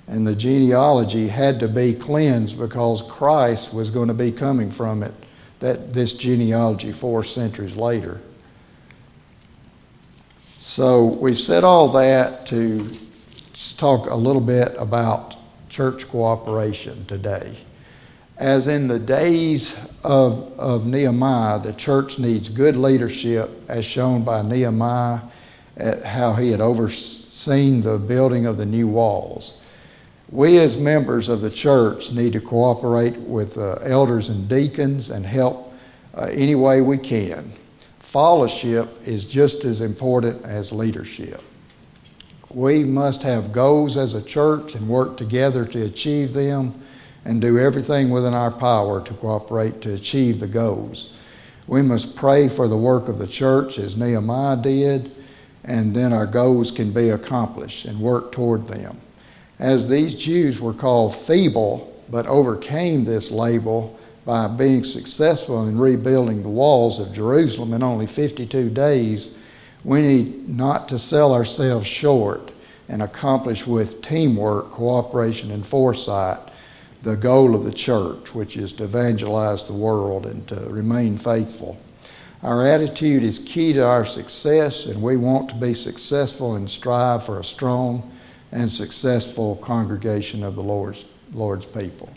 And 0.07 0.25
the 0.25 0.35
genealogy 0.35 1.27
had 1.29 1.59
to 1.61 1.67
be 1.67 1.95
cleansed 1.95 2.59
because 2.59 3.01
Christ 3.01 3.73
was 3.73 3.89
going 3.89 4.07
to 4.07 4.13
be 4.13 4.31
coming 4.31 4.69
from 4.69 5.01
it, 5.01 5.13
that 5.59 5.91
this 5.91 6.13
genealogy 6.13 6.91
four 6.91 7.23
centuries 7.23 7.75
later. 7.75 8.21
So 10.37 11.05
we've 11.05 11.37
said 11.37 11.63
all 11.63 11.89
that 11.93 12.45
to 12.47 12.89
talk 13.75 14.09
a 14.09 14.15
little 14.15 14.41
bit 14.41 14.75
about 14.77 15.35
church 15.69 16.07
cooperation 16.07 17.05
today. 17.05 17.57
As 18.37 18.67
in 18.67 18.87
the 18.87 18.99
days 18.99 19.89
of, 20.03 20.53
of 20.59 20.85
Nehemiah, 20.85 21.59
the 21.59 21.73
church 21.73 22.19
needs 22.19 22.47
good 22.49 22.75
leadership, 22.75 23.49
as 23.67 23.85
shown 23.85 24.23
by 24.23 24.43
Nehemiah, 24.43 25.21
how 25.77 26.33
he 26.33 26.51
had 26.51 26.61
overseen 26.61 27.81
the 27.81 27.97
building 27.97 28.45
of 28.45 28.57
the 28.57 28.65
new 28.65 28.87
walls. 28.87 29.59
We, 30.29 30.57
as 30.59 30.77
members 30.77 31.29
of 31.29 31.41
the 31.41 31.49
church, 31.49 32.11
need 32.11 32.33
to 32.33 32.39
cooperate 32.39 33.17
with 33.17 33.57
uh, 33.57 33.75
elders 33.83 34.29
and 34.29 34.47
deacons 34.49 35.09
and 35.09 35.25
help 35.25 35.73
uh, 36.15 36.29
any 36.31 36.55
way 36.55 36.81
we 36.81 36.97
can 36.97 37.51
fellowship 38.13 39.07
is 39.07 39.25
just 39.25 39.65
as 39.65 39.81
important 39.81 40.45
as 40.45 40.71
leadership. 40.71 41.41
We 42.51 42.83
must 42.83 43.23
have 43.23 43.51
goals 43.51 43.97
as 43.97 44.13
a 44.13 44.21
church 44.21 44.75
and 44.75 44.87
work 44.87 45.17
together 45.17 45.65
to 45.65 45.83
achieve 45.83 46.33
them 46.33 46.79
and 47.25 47.41
do 47.41 47.57
everything 47.57 48.11
within 48.11 48.35
our 48.35 48.51
power 48.51 49.01
to 49.01 49.13
cooperate 49.15 49.81
to 49.81 49.95
achieve 49.95 50.39
the 50.39 50.45
goals. 50.45 51.11
We 51.65 51.81
must 51.81 52.15
pray 52.15 52.49
for 52.49 52.67
the 52.67 52.77
work 52.77 53.07
of 53.07 53.17
the 53.17 53.25
church 53.25 53.79
as 53.79 53.97
Nehemiah 53.97 54.57
did, 54.57 55.09
and 55.63 55.95
then 55.95 56.13
our 56.13 56.25
goals 56.25 56.71
can 56.71 56.91
be 56.91 57.09
accomplished 57.09 57.85
and 57.85 57.99
work 57.99 58.31
toward 58.31 58.67
them. 58.67 58.97
As 59.59 59.87
these 59.87 60.15
Jews 60.15 60.59
were 60.59 60.73
called 60.73 61.15
feeble 61.15 61.89
but 62.09 62.27
overcame 62.27 63.05
this 63.05 63.31
label 63.31 63.97
by 64.25 64.47
being 64.47 64.83
successful 64.83 65.67
in 65.67 65.77
rebuilding 65.77 66.43
the 66.43 66.49
walls 66.49 66.99
of 66.99 67.13
Jerusalem 67.13 67.73
in 67.73 67.83
only 67.83 68.05
52 68.05 68.69
days, 68.69 69.35
we 69.83 70.01
need 70.01 70.49
not 70.49 70.87
to 70.89 70.99
sell 70.99 71.33
ourselves 71.33 71.87
short 71.87 72.51
and 72.87 73.01
accomplish 73.01 73.65
with 73.65 74.01
teamwork, 74.01 74.71
cooperation, 74.71 75.51
and 75.51 75.65
foresight 75.65 76.39
the 77.01 77.17
goal 77.17 77.53
of 77.53 77.65
the 77.65 77.73
church, 77.73 78.33
which 78.33 78.55
is 78.55 78.71
to 78.73 78.85
evangelize 78.85 79.67
the 79.67 79.73
world 79.73 80.25
and 80.25 80.47
to 80.47 80.55
remain 80.69 81.17
faithful. 81.17 81.77
Our 82.43 82.67
attitude 82.67 83.23
is 83.23 83.39
key 83.39 83.71
to 83.71 83.85
our 83.85 84.03
success, 84.03 84.85
and 84.85 85.01
we 85.01 85.15
want 85.15 85.47
to 85.49 85.55
be 85.55 85.73
successful 85.73 86.55
and 86.55 86.69
strive 86.69 87.25
for 87.25 87.39
a 87.39 87.43
strong 87.43 88.11
and 88.51 88.69
successful 88.69 89.55
congregation 89.55 90.43
of 90.43 90.55
the 90.55 90.61
Lord's, 90.61 91.05
Lord's 91.31 91.65
people. 91.65 92.11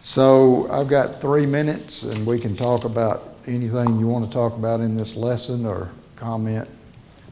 So 0.00 0.68
I've 0.68 0.88
got 0.88 1.20
three 1.20 1.46
minutes, 1.46 2.02
and 2.02 2.26
we 2.26 2.40
can 2.40 2.56
talk 2.56 2.82
about 2.82 3.36
anything 3.46 4.00
you 4.00 4.08
want 4.08 4.24
to 4.24 4.30
talk 4.32 4.54
about 4.54 4.80
in 4.80 4.96
this 4.96 5.14
lesson 5.14 5.64
or 5.64 5.92
comment 6.16 6.68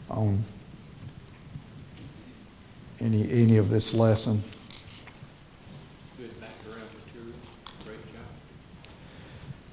on 0.08 0.44
any, 3.00 3.28
any 3.28 3.56
of 3.56 3.70
this 3.70 3.92
lesson. 3.92 4.40
Good 6.16 6.40
background 6.40 6.90
material, 7.06 7.34
great 7.84 7.98
job. 8.12 8.22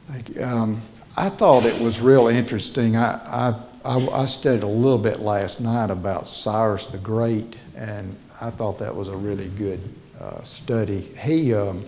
Thank 0.08 0.36
you. 0.36 0.44
Um, 0.44 0.82
I 1.20 1.30
thought 1.30 1.66
it 1.66 1.82
was 1.82 2.00
real 2.00 2.28
interesting. 2.28 2.96
I, 2.96 3.56
I, 3.84 3.98
I, 3.98 4.26
studied 4.28 4.62
a 4.62 4.68
little 4.68 5.00
bit 5.00 5.20
last 5.20 5.60
night 5.60 5.90
about 5.90 6.28
Cyrus 6.28 6.86
the 6.86 7.00
Great, 7.00 7.58
and 7.76 8.16
I 8.40 8.52
thought 8.52 8.78
that 8.78 8.96
was 8.96 9.08
a 9.08 9.18
really 9.18 9.50
good 9.50 9.82
uh, 10.22 10.44
study. 10.44 11.02
He, 11.20 11.56
um, 11.56 11.84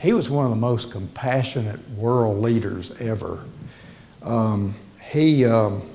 he 0.00 0.12
was 0.12 0.28
one 0.28 0.46
of 0.46 0.50
the 0.50 0.56
most 0.56 0.90
compassionate 0.90 1.88
world 1.90 2.42
leaders 2.42 2.90
ever. 3.00 3.44
Um, 4.22 4.74
he, 5.12 5.44
um, 5.44 5.88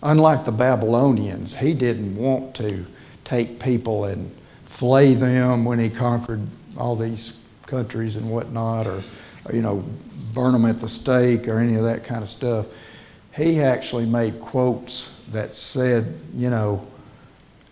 unlike 0.00 0.44
the 0.44 0.52
Babylonians, 0.52 1.56
he 1.56 1.74
didn't 1.74 2.16
want 2.16 2.54
to 2.56 2.86
take 3.24 3.58
people 3.58 4.04
and 4.04 4.32
flay 4.66 5.14
them 5.14 5.64
when 5.64 5.80
he 5.80 5.90
conquered 5.90 6.46
all 6.78 6.94
these 6.94 7.40
countries 7.66 8.14
and 8.14 8.30
whatnot, 8.30 8.86
or, 8.86 9.02
you 9.52 9.62
know, 9.62 9.84
burn 10.34 10.52
them 10.52 10.64
at 10.64 10.80
the 10.80 10.88
stake 10.88 11.48
or 11.48 11.58
any 11.58 11.74
of 11.74 11.84
that 11.84 12.04
kind 12.04 12.22
of 12.22 12.28
stuff. 12.28 12.66
He 13.34 13.60
actually 13.60 14.06
made 14.06 14.40
quotes 14.40 15.22
that 15.30 15.54
said, 15.54 16.20
you 16.34 16.50
know, 16.50 16.86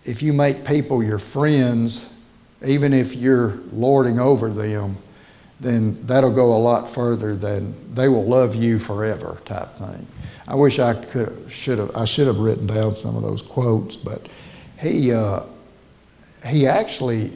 if 0.03 0.23
you 0.23 0.33
make 0.33 0.65
people 0.65 1.03
your 1.03 1.19
friends, 1.19 2.13
even 2.65 2.93
if 2.93 3.15
you're 3.15 3.59
lording 3.71 4.19
over 4.19 4.49
them, 4.49 4.97
then 5.59 6.03
that'll 6.07 6.33
go 6.33 6.55
a 6.55 6.57
lot 6.57 6.89
further 6.89 7.35
than 7.35 7.93
they 7.93 8.07
will 8.07 8.25
love 8.25 8.55
you 8.55 8.79
forever 8.79 9.37
type 9.45 9.75
thing. 9.75 10.07
I 10.47 10.55
wish 10.55 10.79
I 10.79 10.95
could 10.95 11.45
should 11.49 11.77
have 11.77 11.95
I 11.95 12.05
should 12.05 12.27
have 12.27 12.39
written 12.39 12.65
down 12.65 12.95
some 12.95 13.15
of 13.15 13.21
those 13.21 13.43
quotes, 13.43 13.95
but 13.95 14.27
he 14.79 15.11
uh, 15.11 15.41
he 16.47 16.65
actually, 16.65 17.31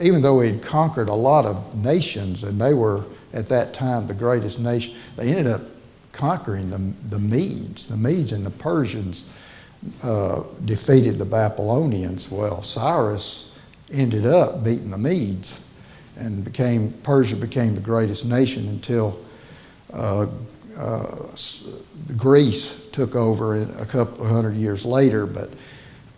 even 0.00 0.22
though 0.22 0.40
he'd 0.40 0.62
conquered 0.62 1.08
a 1.08 1.14
lot 1.14 1.44
of 1.44 1.76
nations 1.76 2.42
and 2.42 2.58
they 2.58 2.72
were 2.72 3.04
at 3.36 3.46
that 3.46 3.74
time 3.74 4.06
the 4.06 4.14
greatest 4.14 4.58
nation, 4.58 4.94
they 5.16 5.28
ended 5.30 5.46
up 5.46 5.62
conquering 6.12 6.70
the 6.70 6.78
the 7.08 7.18
Medes. 7.18 7.86
The 7.86 7.96
Medes 7.96 8.32
and 8.32 8.44
the 8.44 8.50
Persians 8.50 9.24
uh, 10.02 10.42
defeated 10.64 11.18
the 11.18 11.24
Babylonians. 11.24 12.30
Well, 12.30 12.62
Cyrus 12.62 13.50
ended 13.92 14.26
up 14.26 14.64
beating 14.64 14.90
the 14.90 14.98
Medes 14.98 15.60
and 16.16 16.44
became 16.44 16.92
Persia 17.02 17.36
became 17.36 17.74
the 17.74 17.80
greatest 17.80 18.24
nation 18.24 18.68
until 18.68 19.18
uh, 19.92 20.26
uh, 20.76 21.16
Greece 22.16 22.82
took 22.92 23.14
over 23.14 23.62
a 23.62 23.86
couple 23.86 24.26
hundred 24.26 24.56
years 24.56 24.84
later. 24.84 25.26
But 25.26 25.50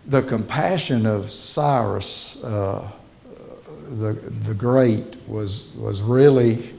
the 0.06 0.22
compassion 0.22 1.06
of 1.06 1.30
Cyrus, 1.30 2.42
uh, 2.42 2.88
the 3.88 4.12
the 4.12 4.54
Great, 4.54 5.16
was 5.26 5.72
was 5.76 6.00
really, 6.00 6.74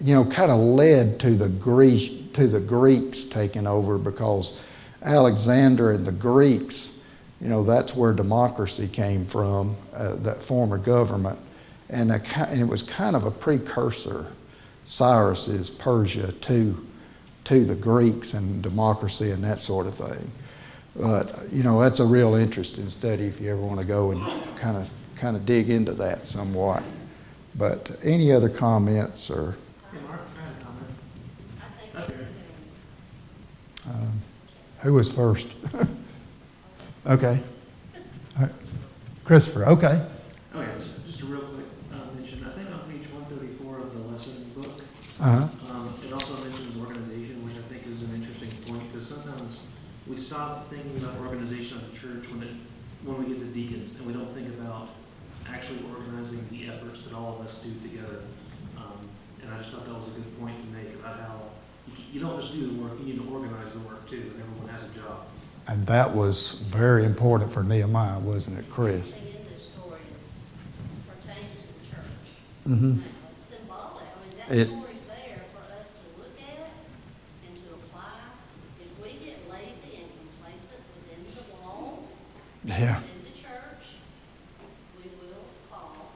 you 0.00 0.14
know, 0.14 0.24
kind 0.24 0.50
of 0.50 0.58
led 0.58 1.20
to 1.20 1.30
the 1.30 1.48
Greek 1.48 2.32
to 2.34 2.46
the 2.46 2.60
Greeks 2.60 3.24
taking 3.24 3.66
over 3.66 3.98
because 3.98 4.60
Alexander 5.02 5.92
and 5.92 6.04
the 6.04 6.12
Greeks, 6.12 7.00
you 7.40 7.48
know, 7.48 7.64
that's 7.64 7.94
where 7.94 8.12
democracy 8.12 8.86
came 8.86 9.24
from, 9.24 9.74
uh, 9.94 10.14
that 10.16 10.42
form 10.42 10.72
of 10.72 10.84
government 10.84 11.38
and, 11.90 12.12
a, 12.12 12.20
and, 12.48 12.60
it 12.60 12.68
was 12.68 12.82
kind 12.82 13.16
of 13.16 13.24
a 13.24 13.30
precursor, 13.30 14.26
Cyrus's 14.84 15.70
Persia, 15.70 16.32
to, 16.32 16.86
to 17.44 17.64
the 17.64 17.74
Greeks 17.74 18.34
and 18.34 18.62
democracy 18.62 19.30
and 19.30 19.42
that 19.44 19.60
sort 19.60 19.86
of 19.86 19.94
thing. 19.94 20.30
But 20.96 21.52
you 21.52 21.62
know 21.62 21.80
that's 21.80 22.00
a 22.00 22.04
real 22.04 22.34
interesting 22.34 22.88
study 22.88 23.26
if 23.26 23.40
you 23.40 23.52
ever 23.52 23.60
want 23.60 23.78
to 23.78 23.86
go 23.86 24.10
and 24.10 24.20
kind 24.56 24.76
of 24.76 24.90
kind 25.14 25.36
of 25.36 25.46
dig 25.46 25.70
into 25.70 25.92
that 25.92 26.26
somewhat. 26.26 26.82
But 27.54 27.96
any 28.02 28.32
other 28.32 28.48
comments 28.48 29.30
or? 29.30 29.56
Yeah, 29.92 30.00
Mark, 30.00 30.20
I 30.36 30.42
had 30.42 30.52
a 30.52 30.64
comment. 30.64 32.12
Okay. 32.12 32.26
Um, 33.88 34.20
who 34.80 34.94
was 34.94 35.12
first? 35.12 35.48
okay. 37.06 37.40
All 38.36 38.42
right. 38.42 38.52
Christopher. 39.24 39.66
Okay. 39.66 40.04
Oh, 40.54 40.60
yeah, 40.60 40.68
just, 40.78 41.04
just 41.06 41.20
a 41.22 41.26
real 41.26 41.40
quick 41.42 41.66
uh, 41.92 42.14
mention. 42.18 42.44
I 42.46 42.50
think 42.52 42.68
on 42.70 42.80
page 42.90 43.08
134 43.10 43.78
of 43.78 43.92
the 43.94 44.00
lesson 44.12 44.50
book, 44.54 44.72
Uh 45.20 45.24
huh. 45.48 45.72
um, 45.74 45.94
it 46.06 46.12
also 46.12 46.36
mentions 46.44 46.76
organization, 46.78 47.44
which 47.44 47.56
I 47.56 47.62
think 47.72 47.86
is 47.86 48.04
an 48.04 48.14
interesting 48.14 48.50
point 48.66 48.90
because 48.92 49.08
sometimes 49.08 49.60
we 50.06 50.16
stop 50.16 50.68
thinking 50.70 50.96
about 51.02 51.18
organization 51.20 51.78
of 51.78 51.90
the 51.92 51.98
church 51.98 52.28
when 52.30 52.42
it 52.42 52.54
when 53.04 53.18
we 53.22 53.26
get 53.32 53.38
to 53.40 53.46
deacons, 53.46 53.96
and 53.98 54.06
we 54.06 54.12
don't 54.12 54.32
think 54.34 54.48
about 54.48 54.88
actually 55.48 55.78
organizing 55.88 56.46
the 56.50 56.68
efforts 56.68 57.04
that 57.04 57.14
all 57.14 57.38
of 57.38 57.46
us 57.46 57.62
do 57.62 57.70
together. 57.88 58.22
Um, 58.76 58.98
and 59.42 59.52
I 59.54 59.58
just 59.58 59.70
thought 59.70 59.86
that 59.86 59.94
was 59.94 60.08
a 60.08 60.18
good 60.18 60.38
point 60.40 60.56
to 60.60 60.66
make 60.76 60.94
about 60.94 61.18
how 61.20 61.40
you, 62.12 62.20
you 62.20 62.20
don't 62.26 62.40
just 62.40 62.52
do 62.54 62.66
the 62.66 62.82
work; 62.82 62.92
you 63.00 63.06
need 63.06 63.22
to 63.22 63.28
organize 63.32 63.72
the 63.72 63.80
work 63.80 64.08
too, 64.08 64.16
and 64.34 64.42
everyone 64.42 64.68
has 64.68 64.90
a 64.90 64.94
job. 64.94 65.26
And 65.66 65.86
that 65.86 66.14
was 66.14 66.52
very 66.60 67.04
important 67.04 67.52
for 67.52 67.62
Nehemiah, 67.62 68.18
wasn't 68.18 68.58
it, 68.58 68.70
Chris? 68.70 69.12
Everything 69.14 69.40
in 69.44 69.52
this 69.52 69.64
story 69.68 70.00
is, 70.22 70.46
pertains 71.06 71.56
to 71.56 71.66
the 71.68 71.84
church. 71.90 72.26
Mm-hmm. 72.66 72.96
Now, 72.96 73.02
It's 73.32 73.42
symbolic, 73.42 74.04
I 74.04 74.28
mean, 74.28 74.38
that 74.38 74.56
It- 74.56 74.68
story's 74.68 75.02
there 75.02 75.42
for 75.52 75.60
us 75.78 75.92
to 76.00 76.04
look 76.20 76.32
at 76.40 76.70
and 77.46 77.56
to 77.58 77.66
apply. 77.74 78.16
If 78.80 78.88
we 79.04 79.24
get 79.24 79.36
lazy 79.50 80.00
and 80.00 80.08
complacent 80.16 80.80
within 80.96 81.20
the 81.36 81.44
walls, 81.60 82.22
Yeah. 82.64 82.96
within 82.96 83.24
the 83.28 83.36
church, 83.36 84.00
we 84.96 85.10
will 85.20 85.44
fall. 85.70 86.12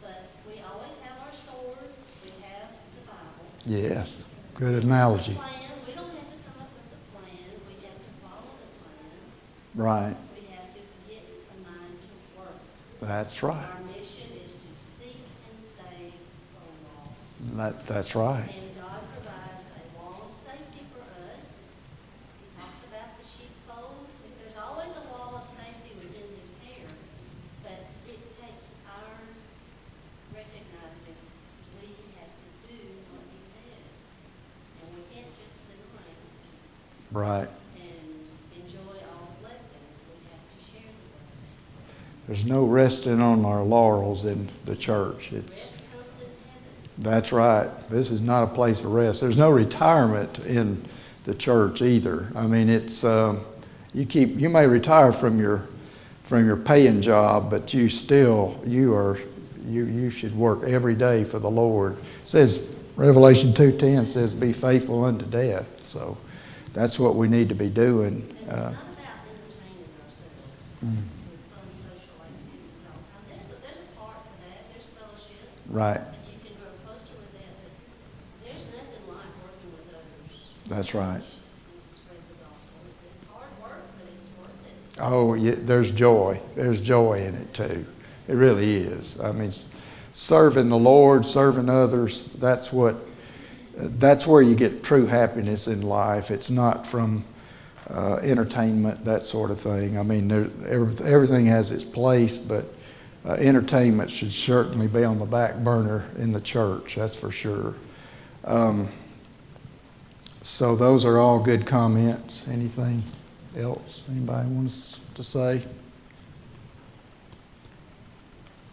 But 0.00 0.24
we 0.48 0.62
always 0.64 1.00
have 1.00 1.20
our 1.20 1.34
swords, 1.36 2.16
we 2.24 2.32
have 2.48 2.72
the 2.96 3.04
Bible. 3.04 3.44
Yes. 3.66 4.24
Good 4.54 4.84
analogy. 4.84 5.32
The 5.32 5.38
plan, 5.38 5.50
we 5.86 5.92
don't 5.94 6.04
have 6.14 6.30
to 6.30 6.38
come 6.46 6.62
up 6.62 6.70
with 6.78 6.88
the 6.94 7.00
plan, 7.10 7.50
we 7.66 7.74
have 7.86 7.98
to 7.98 8.12
follow 8.22 8.54
the 8.62 8.70
plan. 8.86 9.18
Right. 9.74 10.16
We 10.38 10.46
have 10.54 10.70
to 10.74 10.80
get 11.10 11.22
the 11.26 11.58
mind 11.70 11.98
to 12.06 12.38
work. 12.38 12.58
That's 13.00 13.42
right. 13.42 13.56
Our 13.56 13.82
mission 13.90 14.30
is 14.46 14.54
to 14.54 14.70
seek 14.78 15.26
and 15.50 15.60
save 15.60 16.14
the 16.54 16.62
lost. 16.86 17.56
That, 17.58 17.86
that's 17.86 18.14
right. 18.14 18.46
And 18.46 18.70
God 18.78 19.02
provides 19.18 19.70
a 19.74 19.98
wall 19.98 20.26
of 20.30 20.34
safety 20.34 20.86
for 20.94 21.02
us. 21.36 21.78
He 22.38 22.46
talks 22.62 22.84
about 22.86 23.18
the 23.18 23.26
sheepfold. 23.26 24.06
There's 24.40 24.56
always 24.56 24.94
a 24.94 25.02
wall 25.10 25.34
of 25.42 25.46
safety 25.48 25.98
within 25.98 26.30
his 26.38 26.54
care, 26.62 26.86
but 27.66 27.90
it 28.06 28.22
takes 28.30 28.76
our 28.86 29.18
recognizing 30.30 31.18
we 31.82 31.90
have 32.22 32.30
to 32.30 32.46
do 32.70 32.78
what 33.10 33.26
he 33.34 33.42
says. 33.42 33.94
And 34.80 34.94
we 34.94 35.02
can't 35.14 35.32
just 35.34 35.66
sit 35.66 35.76
around 35.90 36.22
Right. 37.12 37.48
and 37.78 38.10
enjoy 38.62 38.98
all 39.10 39.26
the 39.34 39.48
blessings. 39.48 40.02
We 40.06 40.22
have 40.30 40.44
to 40.50 40.58
share 40.62 40.86
the 40.90 41.06
blessings. 41.14 42.26
There's 42.26 42.44
no 42.46 42.64
resting 42.84 43.18
on 43.18 43.46
our 43.46 43.62
laurels 43.62 44.26
in 44.26 44.46
the 44.66 44.76
church. 44.76 45.32
It's, 45.32 45.80
Rest 45.80 45.92
comes 45.94 46.20
in 46.20 46.26
heaven. 46.26 46.98
that's 46.98 47.32
right. 47.32 47.70
This 47.88 48.10
is 48.10 48.20
not 48.20 48.42
a 48.44 48.46
place 48.48 48.80
of 48.80 48.92
rest. 48.92 49.22
There's 49.22 49.38
no 49.38 49.50
retirement 49.50 50.38
in 50.40 50.84
the 51.24 51.34
church 51.34 51.80
either. 51.80 52.30
I 52.34 52.46
mean, 52.46 52.68
it's, 52.68 53.02
um, 53.02 53.40
you 53.94 54.04
keep, 54.04 54.38
you 54.38 54.50
may 54.50 54.66
retire 54.66 55.14
from 55.14 55.40
your, 55.40 55.66
from 56.24 56.44
your 56.44 56.58
paying 56.58 57.00
job, 57.00 57.48
but 57.48 57.72
you 57.72 57.88
still, 57.88 58.60
you 58.66 58.92
are, 58.94 59.18
you, 59.66 59.86
you 59.86 60.10
should 60.10 60.36
work 60.36 60.64
every 60.64 60.94
day 60.94 61.24
for 61.24 61.38
the 61.38 61.50
Lord. 61.50 61.96
It 61.96 62.28
says, 62.28 62.76
Revelation 62.96 63.54
2.10 63.54 64.06
says, 64.06 64.34
be 64.34 64.52
faithful 64.52 65.04
unto 65.04 65.24
death. 65.24 65.80
So 65.80 66.18
that's 66.74 66.98
what 66.98 67.14
we 67.14 67.28
need 67.28 67.48
to 67.48 67.54
be 67.54 67.70
doing. 67.70 68.30
Uh, 68.46 68.52
not 68.52 68.60
about 68.60 69.24
entertaining 69.30 69.88
ourselves 70.04 70.28
with 70.82 71.40
fun 71.48 71.70
social 71.72 72.18
activities 72.20 72.82
all 72.84 72.98
the 73.00 73.08
time. 73.08 73.24
There's 73.30 73.50
a, 73.50 73.58
there's 73.62 73.80
a 73.80 73.88
part 73.96 74.18
for 74.20 74.36
that, 74.44 74.60
there's 74.72 74.90
fellowship, 74.90 75.53
Right. 75.68 76.00
you 76.00 76.50
can 76.50 76.56
grow 76.56 76.70
closer 76.84 77.14
with 77.16 77.32
them. 77.32 77.50
But 78.42 78.46
there's 78.46 78.66
nothing 78.66 79.08
like 79.08 79.26
working 79.42 79.72
with 79.72 79.94
others. 79.94 80.48
That's 80.66 80.94
right. 80.94 81.22
Spread 81.88 82.18
the 82.28 82.44
gospel. 82.44 82.78
It's, 82.90 83.22
it's 83.22 83.30
hard 83.30 83.48
work, 83.62 83.82
but 83.98 84.12
it's 84.16 84.28
worth 84.38 84.50
it. 84.66 85.00
Oh, 85.00 85.34
yeah, 85.34 85.54
there's 85.56 85.90
joy. 85.90 86.40
There's 86.54 86.80
joy 86.80 87.14
in 87.14 87.34
it 87.34 87.54
too. 87.54 87.86
It 88.28 88.34
really 88.34 88.76
is. 88.76 89.18
I 89.20 89.32
mean, 89.32 89.52
serving 90.12 90.68
the 90.68 90.78
Lord, 90.78 91.26
serving 91.26 91.68
others, 91.68 92.24
that's 92.38 92.72
what, 92.72 92.96
that's 93.76 94.26
where 94.26 94.42
you 94.42 94.54
get 94.54 94.82
true 94.82 95.06
happiness 95.06 95.66
in 95.66 95.82
life. 95.82 96.30
It's 96.30 96.50
not 96.50 96.86
from 96.86 97.24
uh, 97.90 98.16
entertainment, 98.16 99.04
that 99.04 99.24
sort 99.24 99.50
of 99.50 99.60
thing. 99.60 99.98
I 99.98 100.02
mean, 100.02 100.28
there, 100.28 100.48
everything 100.66 101.46
has 101.46 101.70
its 101.70 101.84
place, 101.84 102.38
but 102.38 102.73
uh, 103.26 103.32
entertainment 103.32 104.10
should 104.10 104.32
certainly 104.32 104.86
be 104.86 105.04
on 105.04 105.18
the 105.18 105.24
back 105.24 105.56
burner 105.56 106.10
in 106.18 106.32
the 106.32 106.40
church, 106.40 106.96
that's 106.96 107.16
for 107.16 107.30
sure. 107.30 107.74
Um, 108.44 108.88
so 110.42 110.76
those 110.76 111.06
are 111.06 111.18
all 111.18 111.38
good 111.38 111.64
comments. 111.64 112.44
Anything 112.48 113.02
else 113.56 114.02
anybody 114.10 114.48
wants 114.48 115.00
to 115.14 115.22
say? 115.22 115.64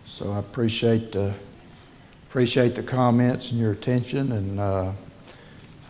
So 0.06 0.34
I 0.34 0.40
appreciate 0.40 1.14
the, 1.14 1.34
appreciate 2.30 2.76
the 2.76 2.84
comments 2.84 3.52
and 3.52 3.60
your 3.60 3.72
attention, 3.72 4.34
and 4.34 4.60
uh, 4.60 4.92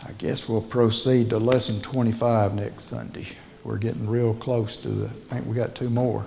I 0.06 0.12
guess 0.18 0.48
we'll 0.48 0.62
proceed 0.62 1.30
to 1.30 1.38
lesson 1.38 1.80
25 1.80 2.54
next 2.54 2.84
Sunday. 2.84 3.26
We're 3.64 3.78
getting 3.78 4.08
real 4.08 4.34
close 4.34 4.76
to 4.78 4.88
the, 4.88 5.06
I 5.06 5.34
think 5.34 5.46
we 5.46 5.56
got 5.56 5.74
two 5.74 5.90
more. 5.90 6.24